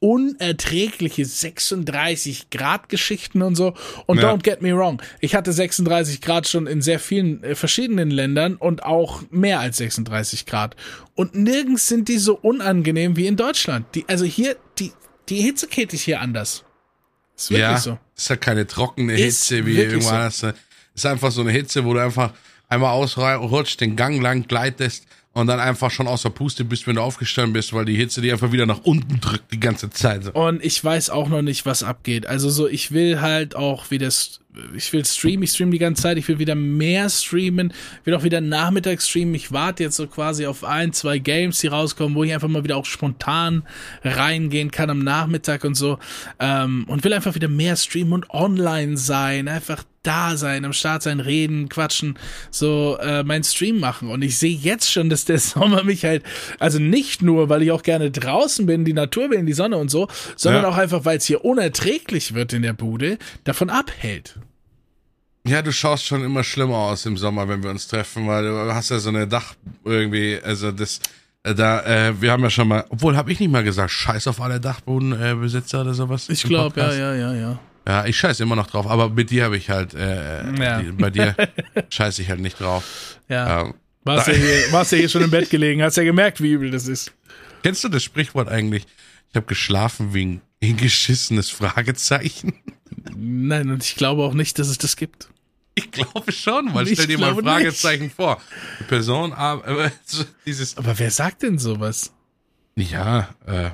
[0.01, 3.75] Unerträgliche 36 Grad Geschichten und so.
[4.07, 4.31] Und Ja.
[4.33, 8.57] don't get me wrong, ich hatte 36 Grad schon in sehr vielen äh, verschiedenen Ländern
[8.57, 10.77] und auch mehr als 36 Grad.
[11.15, 13.87] Und nirgends sind die so unangenehm wie in Deutschland.
[13.95, 14.93] Die, also hier, die,
[15.29, 16.65] die Hitze geht dich hier anders.
[17.37, 17.99] Ist wirklich ja, so.
[18.17, 20.15] ist ja keine trockene Ist Hitze wie wirklich irgendwo so.
[20.15, 20.55] anders.
[20.95, 22.33] Ist einfach so eine Hitze, wo du einfach
[22.69, 27.03] einmal ausrutscht, den Gang lang gleitest und dann einfach schon außer Puste bist, wenn du
[27.03, 30.35] aufgestanden bist, weil die Hitze dir einfach wieder nach unten drückt die ganze Zeit.
[30.35, 32.27] Und ich weiß auch noch nicht, was abgeht.
[32.27, 34.39] Also so, ich will halt auch wieder, st-
[34.77, 37.73] ich will streamen, ich streame die ganze Zeit, ich will wieder mehr streamen,
[38.05, 39.35] will auch wieder nachmittags streamen.
[39.35, 42.65] Ich warte jetzt so quasi auf ein, zwei Games, die rauskommen, wo ich einfach mal
[42.65, 43.65] wieder auch spontan
[44.05, 45.99] reingehen kann am Nachmittag und so.
[46.39, 51.03] Ähm, und will einfach wieder mehr streamen und online sein, einfach da sein, am Start
[51.03, 52.19] sein, reden, quatschen,
[52.51, 54.11] so äh, mein Stream machen.
[54.11, 56.23] Und ich sehe jetzt schon, dass der Sommer mich halt,
[56.59, 59.91] also nicht nur, weil ich auch gerne draußen bin, die Natur will, die Sonne und
[59.91, 60.69] so, sondern Ja.
[60.69, 64.35] auch einfach, weil es hier unerträglich wird in der Bude, davon abhält.
[65.47, 68.75] Ja, du schaust schon immer schlimmer aus im Sommer, wenn wir uns treffen, weil du
[68.75, 71.01] hast ja so eine Dach irgendwie, also das,
[71.43, 74.27] äh, da, äh, wir haben ja schon mal, obwohl habe ich nicht mal gesagt, scheiß
[74.29, 76.29] auf alle Dachbodenbesitzer oder sowas.
[76.31, 77.59] Ich glaube, ja, ja, ja, ja.
[77.87, 80.81] Ja, ich scheiße immer noch drauf, aber mit dir habe ich halt, äh, Ja.
[80.81, 81.37] die, bei dir
[81.91, 83.19] scheiße ich halt nicht drauf.
[83.29, 83.61] Ja.
[83.63, 83.75] Ähm,
[84.05, 86.71] Warst, ja hier, warst ja hier schon im Bett gelegen, hast ja gemerkt, wie übel
[86.71, 87.13] das ist.
[87.63, 88.85] kennst du das Sprichwort eigentlich?
[89.31, 92.55] Ich habe geschlafen wie ein hingeschissenes Fragezeichen.
[93.17, 95.29] Nein, und ich glaube auch nicht, dass es das gibt.
[95.75, 98.41] Ich glaube schon, weil Ich stell dir mal ein Fragezeichen vor.
[98.81, 99.91] Die Person, äh,
[100.47, 102.13] dieses, Aber wer sagt denn sowas?
[102.77, 103.71] ja, äh,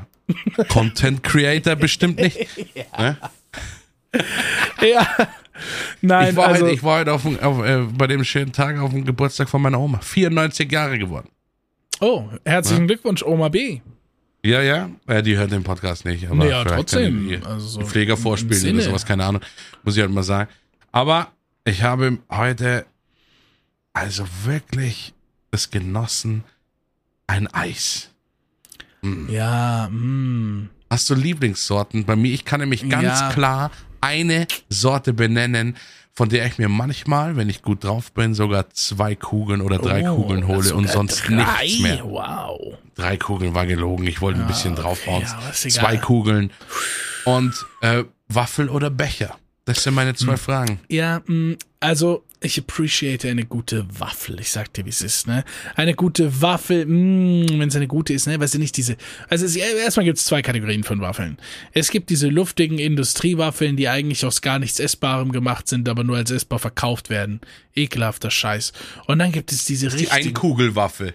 [0.69, 2.39] Content Creator bestimmt nicht.
[2.99, 3.17] Ne?
[4.83, 5.07] Ja.
[6.01, 8.53] Nein, Ich war, also, heute, ich war heute auf, dem- auf, äh, bei dem schönen
[8.53, 10.01] Tag auf dem Geburtstag von meiner Oma.
[10.01, 11.29] 94 Jahre geworden.
[12.01, 13.81] oh, herzlichen Glückwunsch, Oma B.
[14.43, 14.91] Ja, ja.
[15.07, 16.29] Äh, die hört den Podcast nicht.
[16.31, 17.29] Aber Ja, vielleicht trotzdem.
[17.29, 19.43] die Also so Pfleger vorspielen oder sowas, keine Ahnung.
[19.83, 20.51] Muss ich halt mal sagen.
[20.93, 21.29] Aber
[21.65, 22.87] ich habe heute
[23.93, 25.13] also wirklich
[25.51, 26.45] es genossen,
[27.27, 28.11] ein Eis.
[29.29, 30.69] Ja, mm.
[30.91, 32.05] Hast du Lieblingssorten?
[32.05, 33.31] Bei mir, ich kann nämlich ganz Ja.
[33.33, 33.71] klar
[34.01, 35.77] eine Sorte benennen,
[36.13, 40.11] von der ich mir manchmal, wenn ich gut drauf bin, sogar zwei Kugeln oder drei
[40.11, 41.63] Oh, Kugeln hole und sonst drei.
[41.63, 42.05] nichts mehr.
[42.05, 42.75] Wow.
[42.97, 45.23] Drei Kugeln war gelogen, ich wollte ein bisschen draufbauen.
[45.23, 45.81] ja, aber ist egal.
[45.85, 46.51] zwei Kugeln
[47.25, 49.37] und äh, Waffel oder Becher.
[49.65, 50.17] Das sind meine Hm.
[50.17, 50.81] zwei Fragen.
[50.89, 54.41] Ja, mh, also ich appreciate eine gute Waffel.
[54.41, 55.45] Ich sag dir, wie es ist, ne?
[55.77, 58.41] Eine gute Waffel, wenn es eine gute ist, ne?
[58.41, 58.97] Weißt du nicht diese.
[59.29, 61.37] Also es, erstmal gibt es zwei Kategorien von Waffeln.
[61.73, 66.17] Es gibt diese luftigen Industriewaffeln, die eigentlich aus gar nichts Essbarem gemacht sind, aber nur
[66.17, 67.41] als essbar verkauft werden.
[67.75, 68.73] Ekelhafter Scheiß.
[69.07, 70.29] Und dann gibt es diese Die richtigen.
[70.29, 71.15] Einkugelwaffe.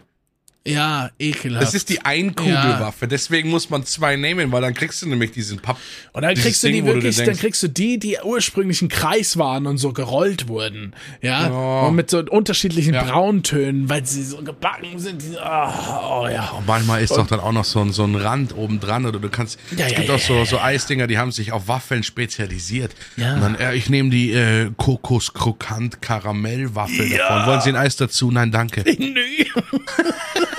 [0.68, 1.63] Ja, ekelhaft.
[1.63, 3.07] Das ist die Einkugelwaffe.
[3.07, 5.78] Deswegen muss man zwei nehmen, weil dann kriegst du nämlich diesen Papp.
[6.11, 8.82] Und dann kriegst du die Ding, wo du wirklich, dann kriegst du die, die ursprünglich
[8.82, 10.95] ein Kreis waren und so gerollt wurden.
[11.22, 11.49] Ja.
[11.49, 11.82] Ja.
[11.82, 13.03] Und mit so unterschiedlichen Ja.
[13.03, 15.22] Brauntönen, weil sie so gebacken sind.
[15.36, 16.51] Oh, oh ja.
[16.66, 19.30] Manchmal ist doch dann auch noch so ein, so ein Rand oben dran oder du
[19.30, 19.59] kannst.
[19.78, 22.95] Ja, es ja, gibt ja, auch so, so Eisdinger, die haben sich auf Waffeln spezialisiert.
[23.18, 23.36] Ja.
[23.36, 27.45] Und dann, äh, ich nehme die äh, Kokos-Krokant-Karamellwaffel davon.
[27.45, 28.32] Wollen Sie ein Eis dazu?
[28.32, 28.84] Nein, danke.
[28.97, 29.22] Nö.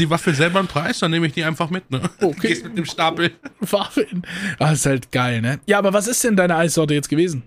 [0.00, 0.98] Die Waffel selber einen Preis?
[0.98, 2.00] Dann nehme ich die einfach mit, ne?
[2.20, 2.48] Okay.
[2.48, 3.32] Gehst mit dem Stapel.
[3.60, 4.22] Waffeln.
[4.58, 5.60] Ah, ist halt geil, ne?
[5.66, 7.42] Ja, aber was ist denn deine Eissorte jetzt gewesen?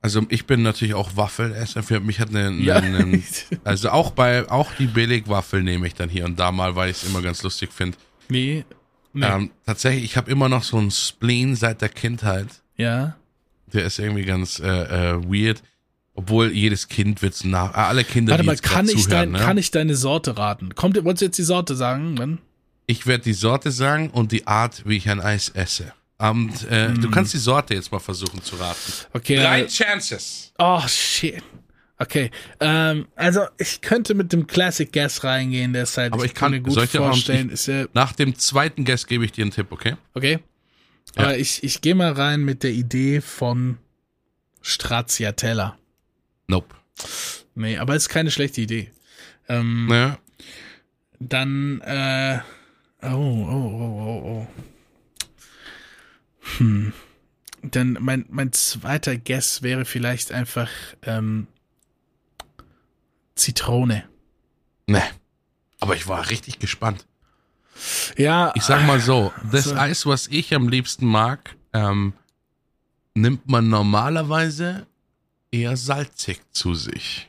[0.00, 1.82] Also ich bin natürlich auch Waffelesser.
[1.82, 2.76] Für mich hat eine, Ja.
[2.76, 3.22] eine, eine
[3.64, 6.98] also auch bei auch die Billigwaffel nehme ich dann hier und da mal, weil ich
[6.98, 7.98] es immer ganz lustig finde.
[8.28, 8.64] Nee.
[9.12, 9.26] nee.
[9.26, 12.46] Ähm, tatsächlich, ich habe immer noch so einen Spleen seit der Kindheit.
[12.76, 13.16] Ja.
[13.72, 15.62] Der ist irgendwie ganz äh, äh, weird.
[16.18, 17.72] Obwohl jedes Kind wird's nach.
[17.74, 19.38] äh, Alle Kinder, Warte mal, kann ich, zuhören, dein, ne?
[19.38, 20.74] kann ich deine Sorte raten?
[20.74, 22.16] Kommt, wolltest du jetzt die Sorte sagen?
[22.16, 22.38] Dann?
[22.86, 25.92] Ich werde die Sorte sagen und die Art, wie ich ein Eis esse.
[26.18, 27.02] Und äh, Hm.
[27.02, 28.92] du kannst die Sorte jetzt mal versuchen zu raten.
[29.12, 29.36] Okay.
[29.36, 30.52] Drei äh, Chances.
[30.58, 31.42] Oh, shit.
[31.98, 36.34] Okay, ähm, also ich könnte mit dem Classic Guess reingehen, der ist halt, Aber ich
[36.34, 39.50] kann- mir gut vorstellen, ich- ist ja, Nach dem zweiten Guess gebe ich dir einen
[39.50, 39.96] Tipp, okay?
[40.12, 40.40] okay.
[41.16, 41.24] Ja.
[41.24, 43.78] Aber ich, ich gehe mal rein mit der Idee von
[44.60, 45.76] Stracciatella.
[46.48, 46.74] Nope.
[47.54, 48.90] Nee, aber ist keine schlechte Idee.
[49.48, 50.18] Ähm, Naja,
[51.18, 52.40] Dann, äh,
[53.02, 54.46] oh, oh, oh, oh, oh.
[56.58, 56.92] Hm.
[57.62, 60.70] Dann mein, mein zweiter Guess wäre vielleicht einfach,
[61.02, 61.46] ähm,
[63.34, 64.04] Zitrone.
[64.86, 65.02] ne.
[65.78, 67.06] Aber ich war richtig gespannt.
[68.16, 69.74] Ja, Ich sag mal so, das So.
[69.76, 72.14] Eis, was ich am liebsten mag, ähm,
[73.14, 74.86] nimmt man normalerweise
[75.60, 77.28] eher salzig zu sich.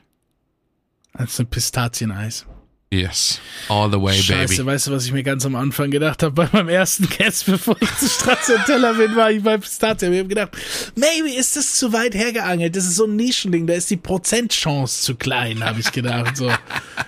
[1.14, 2.46] als ein Pistazieneis.
[2.90, 3.38] Yes.
[3.68, 4.66] All the way, Scheiße, baby.
[4.66, 7.76] weißt du, was ich mir ganz am Anfang gedacht habe bei meinem ersten Guest, bevor
[7.82, 10.06] ich zu Stracciatella bin, war ich bei Pistazie.
[10.06, 10.56] Ich habe gedacht,
[10.94, 12.74] maybe ist das zu weit hergeangelt.
[12.76, 16.36] Das ist so ein Nischending, da ist die Prozentchance zu klein, habe ich gedacht.
[16.38, 16.50] So.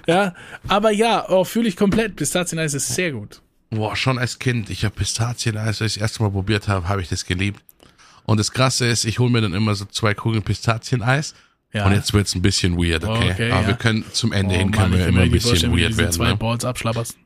[0.06, 0.34] Ja,
[0.68, 2.16] aber ja, oh, fühle ich komplett.
[2.16, 3.40] Pistazieneis ist sehr gut.
[3.70, 4.68] Boah, schon als Kind.
[4.68, 7.62] Ich habe Pistazieneis, als ich das erste Mal probiert habe, habe ich das geliebt.
[8.30, 11.34] Und das Krasse ist, ich hole mir dann immer so zwei Kugeln Pistazieneis.
[11.72, 11.86] Ja.
[11.86, 13.32] Und jetzt wird's ein bisschen weird, okay?
[13.32, 13.66] Okay, Aber ja.
[13.66, 16.12] wir können zum Ende hin Oh können Mann, wir immer ein bisschen weird werden.
[16.12, 16.36] zwei Ne?
[16.36, 17.16] Balls abschlapperst.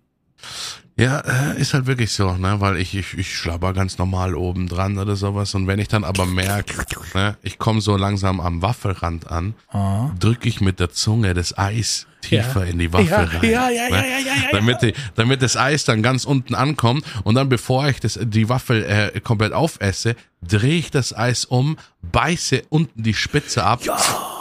[0.96, 2.58] Ja, äh, ist halt wirklich so, ne?
[2.60, 5.54] Weil ich, ich, ich schlabber ganz normal oben dran oder sowas.
[5.54, 6.84] Und wenn ich dann aber merke,
[7.14, 10.10] ne, ich komme so langsam am Waffelrand an, Ah.
[10.18, 12.70] drücke ich mit der Zunge das Eis tiefer Ja.
[12.70, 13.30] in die Waffel Ja, rein.
[13.42, 13.70] ja, ja, ne?
[13.70, 17.48] ja, ja, ja, ja, damit, die, damit das Eis dann ganz unten ankommt und dann
[17.48, 23.02] bevor ich das, die Waffel äh, komplett aufesse, drehe ich das Eis um, beiße unten
[23.02, 23.80] die Spitze ab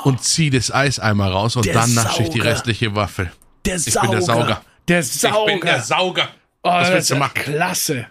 [0.03, 3.31] und ziehe das Eis einmal raus und Der dann nasche ich die restliche Waffel.
[3.65, 4.61] Der Ich bin der Sauger.
[4.87, 5.39] Der Sauger.
[5.53, 6.27] Ich bin der Sauger.
[6.63, 7.33] Oh, Was das willst du machen?
[7.35, 8.07] Klasse.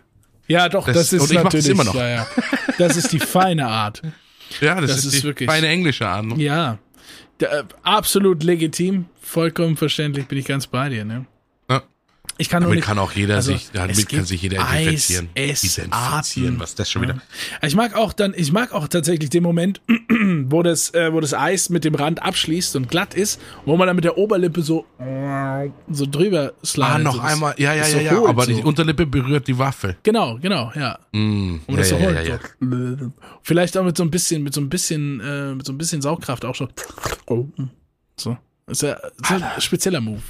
[0.48, 1.68] Ja, doch, das, Das- ist und ich natürlich.
[1.68, 1.94] immer noch.
[1.94, 2.26] Ja, ja.
[2.78, 4.02] Das ist die feine Art.
[4.60, 6.24] Ja, das, Das ist, ist die wirklich- feine englische Art.
[6.26, 6.42] Ne?
[6.42, 6.78] Ja.
[7.42, 11.04] Äh, absolut legitim, vollkommen verständlich, bin ich ganz bei dir.
[11.04, 11.26] Ne?
[12.42, 12.44] Ja.
[12.44, 12.84] Ich kann Damit nicht.
[12.84, 15.28] kann auch jeder also, sich, damit kann sich jeder identifizieren.
[15.34, 16.58] Identifizieren, Eisarten.
[16.58, 17.22] was das schon wieder?
[17.62, 19.80] Ich mag auch dann, ich mag auch tatsächlich den Moment,
[20.46, 23.86] wo das, äh, wo das Eis mit dem Rand abschließt und glatt ist, wo man
[23.86, 24.84] dann mit der Oberlippe so,
[25.88, 26.90] so drüber slidet.
[26.90, 28.52] Ah, noch so, das einmal, ja, ja, ja, so ja, hohl aber so.
[28.52, 29.96] die Unterlippe berührt die Waffel.
[30.02, 30.98] Genau, genau, ja.
[31.12, 32.16] Mm, Und ja, das so ja, holt.
[32.16, 32.38] ja, ja.
[32.60, 33.12] So.
[33.42, 36.02] Vielleicht auch mit so ein bisschen, mit so ein bisschen, äh, mit so ein bisschen
[36.02, 36.70] Saugkraft auch schon.
[38.16, 38.36] So.
[38.66, 40.22] Ist ja, ist ja ein spezieller Move.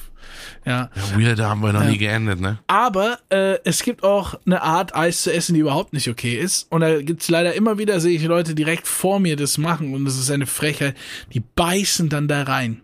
[0.65, 0.91] Ja.
[0.95, 2.59] Ja, Weird, da haben wir noch nie geendet, ne?
[2.67, 6.71] Aber äh, es gibt auch eine Art Eis zu essen, die überhaupt nicht okay ist.
[6.71, 10.05] Und da gibt's leider immer wieder, sehe ich Leute direkt vor mir das machen und
[10.05, 10.97] das ist eine Frechheit.
[11.33, 12.83] Die beißen dann da rein.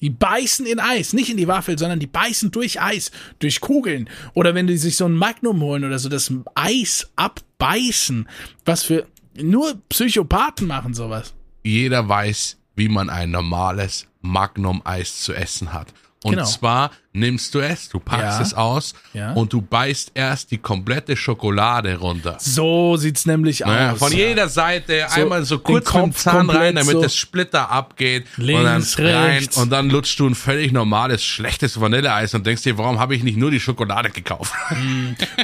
[0.00, 4.08] Die beißen in Eis, nicht in die Waffel, sondern die beißen durch Eis, durch Kugeln.
[4.34, 8.28] Oder wenn die sich so ein Magnum holen oder so, das Eis abbeißen.
[8.64, 9.06] Was für,
[9.36, 11.34] nur Psychopathen machen sowas.
[11.64, 15.92] Jeder weiß, wie man ein normales Magnum-Eis zu essen hat.
[16.24, 16.44] Und Genau.
[16.46, 18.40] zwar nimmst du es, du packst Ja.
[18.42, 19.32] es aus Ja.
[19.32, 22.36] und du beißt erst die komplette Schokolade runter.
[22.40, 23.98] So sieht's nämlich Naja, aus.
[23.98, 27.02] von jeder Seite So, einmal so kurz mit dem Zahn rein, damit so.
[27.02, 29.56] das Splitter abgeht Links, und dann rein rechts.
[29.56, 33.22] und dann lutschst du ein völlig normales, schlechtes Vanilleeis und denkst dir, warum habe ich
[33.22, 34.52] nicht nur die Schokolade gekauft?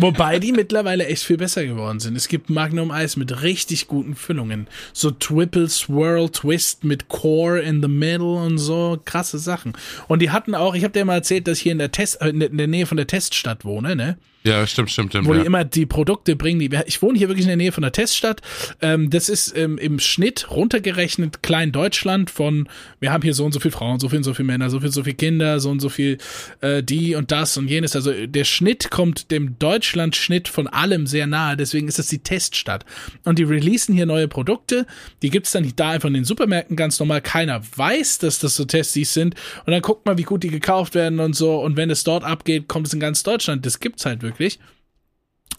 [0.00, 2.16] Wobei die mittlerweile echt viel besser geworden sind.
[2.16, 4.66] Es gibt Magnum-Eis mit richtig guten Füllungen.
[4.92, 9.00] So Triple Swirl Twist mit Core in the Middle und so.
[9.04, 9.72] Krasse Sachen.
[10.08, 12.22] Und die hatten auch, ich habe dir mal erzählt, dass ich hier in der Test,
[12.22, 14.16] äh, in der Nähe von der Teststadt wohne, ne?
[14.46, 15.26] Ja, stimmt, stimmt, stimmt.
[15.26, 15.40] wo ja.
[15.40, 16.60] die immer die Produkte bringen.
[16.60, 18.42] Die, ich wohne hier wirklich in der Nähe von der Teststadt.
[18.82, 22.68] Ähm, das ist ähm, im Schnitt runtergerechnet Klein Deutschland von,
[23.00, 24.80] wir haben hier so und so viel Frauen, so viel und so viel Männer, so
[24.80, 26.18] viel, so viel Kinder, so und so viel
[26.60, 27.96] äh, die und das und jenes.
[27.96, 31.56] Also der Schnitt kommt dem Deutschland-Schnitt von allem sehr nahe.
[31.56, 32.84] Deswegen ist das die Teststadt.
[33.24, 34.86] Und die releasen hier neue Produkte.
[35.22, 37.22] Die gibt's dann da einfach in den Supermärkten ganz normal.
[37.22, 39.36] Keiner weiß, dass das so Testis sind.
[39.64, 41.62] Und dann guckt man, wie gut die gekauft werden und so.
[41.62, 43.64] Und wenn es dort abgeht, kommt es in ganz Deutschland.
[43.64, 44.33] Das gibt's halt wirklich.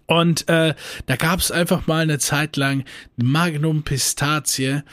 [0.07, 0.76] Und äh,
[1.07, 2.84] da gab es einfach mal eine Zeit lang
[3.17, 4.84] Magnum Pistazie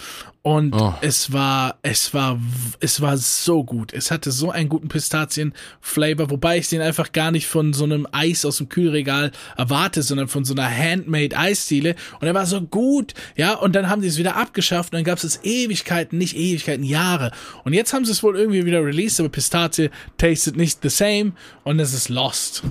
[0.41, 0.95] und Oh.
[1.03, 2.41] es war es war
[2.81, 3.93] es war so gut.
[3.93, 8.09] Es hatte so einen guten Pistazien-Flavor, wobei ich den einfach gar nicht von so einem
[8.11, 11.95] Eis aus dem Kühlregal erwarte, sondern von so einer Handmade Eisdiele.
[12.19, 13.53] Und er war so gut, ja.
[13.53, 16.85] Und dann haben die es wieder abgeschafft und dann gab es es Ewigkeiten, nicht Ewigkeiten,
[16.85, 17.33] Jahre.
[17.65, 21.33] Und jetzt haben sie es wohl irgendwie wieder released, aber Pistazie tastet nicht the same
[21.65, 22.63] und es ist lost.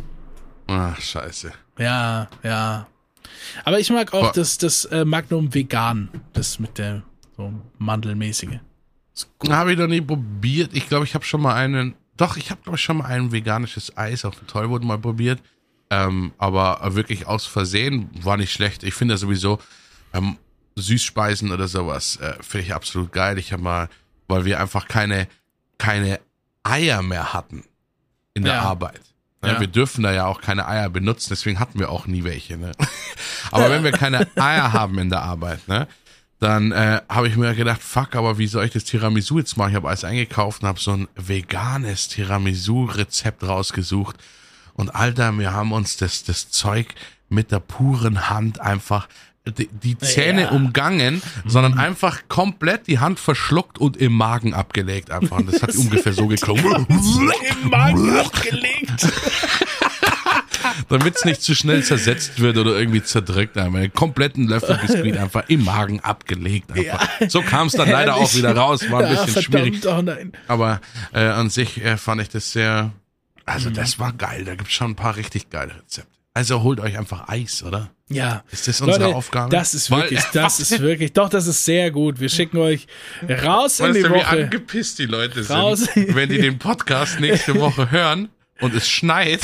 [0.72, 1.52] Ach, scheiße.
[1.78, 2.88] Ja, ja.
[3.66, 4.32] Aber ich mag auch Boah.
[4.34, 7.04] das, das äh, Magnum Vegan, das mit der
[7.38, 8.60] so Mandelmäßige.
[9.50, 10.72] Habe ich noch nie probiert.
[10.74, 11.96] Ich glaube, ich habe schon mal einen.
[12.18, 15.40] Doch, ich habe glaube ich schon mal ein veganisches Eis auf dem Tollwood mal probiert.
[15.90, 18.84] Ähm, aber wirklich aus Versehen war nicht schlecht.
[18.84, 19.60] Ich finde ja sowieso
[20.14, 20.38] ähm,
[20.78, 23.38] Süßspeisen oder sowas äh, finde ich absolut geil.
[23.38, 23.90] Ich habe mal,
[24.28, 25.28] weil wir einfach keine
[25.78, 26.20] keine
[26.64, 27.66] Eier mehr hatten
[28.34, 28.62] in der Ja.
[28.62, 29.02] Arbeit.
[29.42, 29.60] Ne, Ja.
[29.60, 32.58] Wir dürfen da ja auch keine Eier benutzen, deswegen hatten wir auch nie welche.
[32.58, 32.72] Ne?
[33.52, 35.88] Aber wenn wir keine Eier haben in der Arbeit, ne,
[36.40, 39.70] dann äh, habe ich mir gedacht, fuck, aber wie soll ich das Tiramisu jetzt machen?
[39.70, 44.16] Ich habe alles eingekauft und habe so ein veganes Tiramisu-Rezept rausgesucht.
[44.74, 46.96] Und Alter, wir haben uns das, das Zeug
[47.30, 49.08] mit der puren Hand einfach
[49.48, 50.50] die, die Zähne Ja.
[50.52, 55.38] umgangen, sondern einfach komplett die Hand verschluckt und im Magen abgelegt einfach.
[55.38, 56.86] Und das hat ungefähr so geklungen.
[57.64, 59.08] Im Magen abgelegt.
[60.90, 63.58] Damit es nicht zu schnell zersetzt wird oder irgendwie zerdrückt.
[63.58, 66.72] Einfach einen kompletten Löffel Biskuit einfach im Magen abgelegt.
[66.72, 67.08] Einfach.
[67.30, 68.90] So kam es dann leider auch wieder raus.
[68.92, 69.86] War ein Ja, bisschen schwierig.
[69.86, 70.04] Oh.
[70.48, 70.82] Aber
[71.14, 72.92] äh, an sich äh, fand ich das sehr,
[73.46, 74.44] Also das war geil.
[74.46, 76.12] Da gibt's schon ein paar richtig geile Rezepte.
[76.34, 77.90] Also holt euch einfach Eis, oder?
[78.14, 78.44] Ja.
[78.52, 79.50] Ist das unsere Leute, Aufgabe?
[79.52, 82.20] Das ist Weil- wirklich, das ist wirklich, doch, das ist sehr gut.
[82.20, 82.88] Wir schicken euch
[83.44, 84.28] raus in Weißt die du, wie Woche.
[84.28, 85.88] angepisst die Leute sind, Raus.
[85.96, 89.42] wenn die den Podcast nächste Woche hören und es schneit.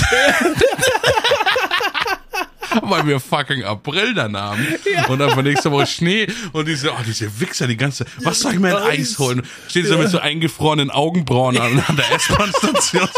[2.81, 4.67] Weil wir fucking April dann haben.
[5.07, 8.53] Und dann von nächste Woche Schnee und diese, oh, diese Wichser, die ganze, was soll
[8.53, 9.41] ich mir ein Eis holen?
[9.67, 13.09] Steht so mit so eingefrorenen Augenbrauen an, an der S-Bahn-Station.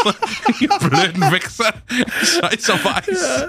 [0.60, 1.74] Die blöden Wichser.
[2.22, 3.48] Scheiß auf Eis.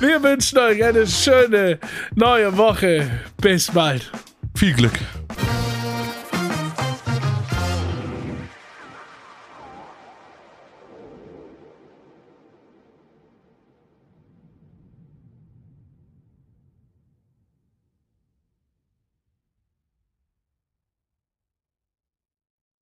[0.00, 1.78] Wir wünschen euch eine schöne
[2.14, 3.10] neue Woche.
[3.40, 4.10] Bis bald.
[4.54, 4.98] Viel Glück.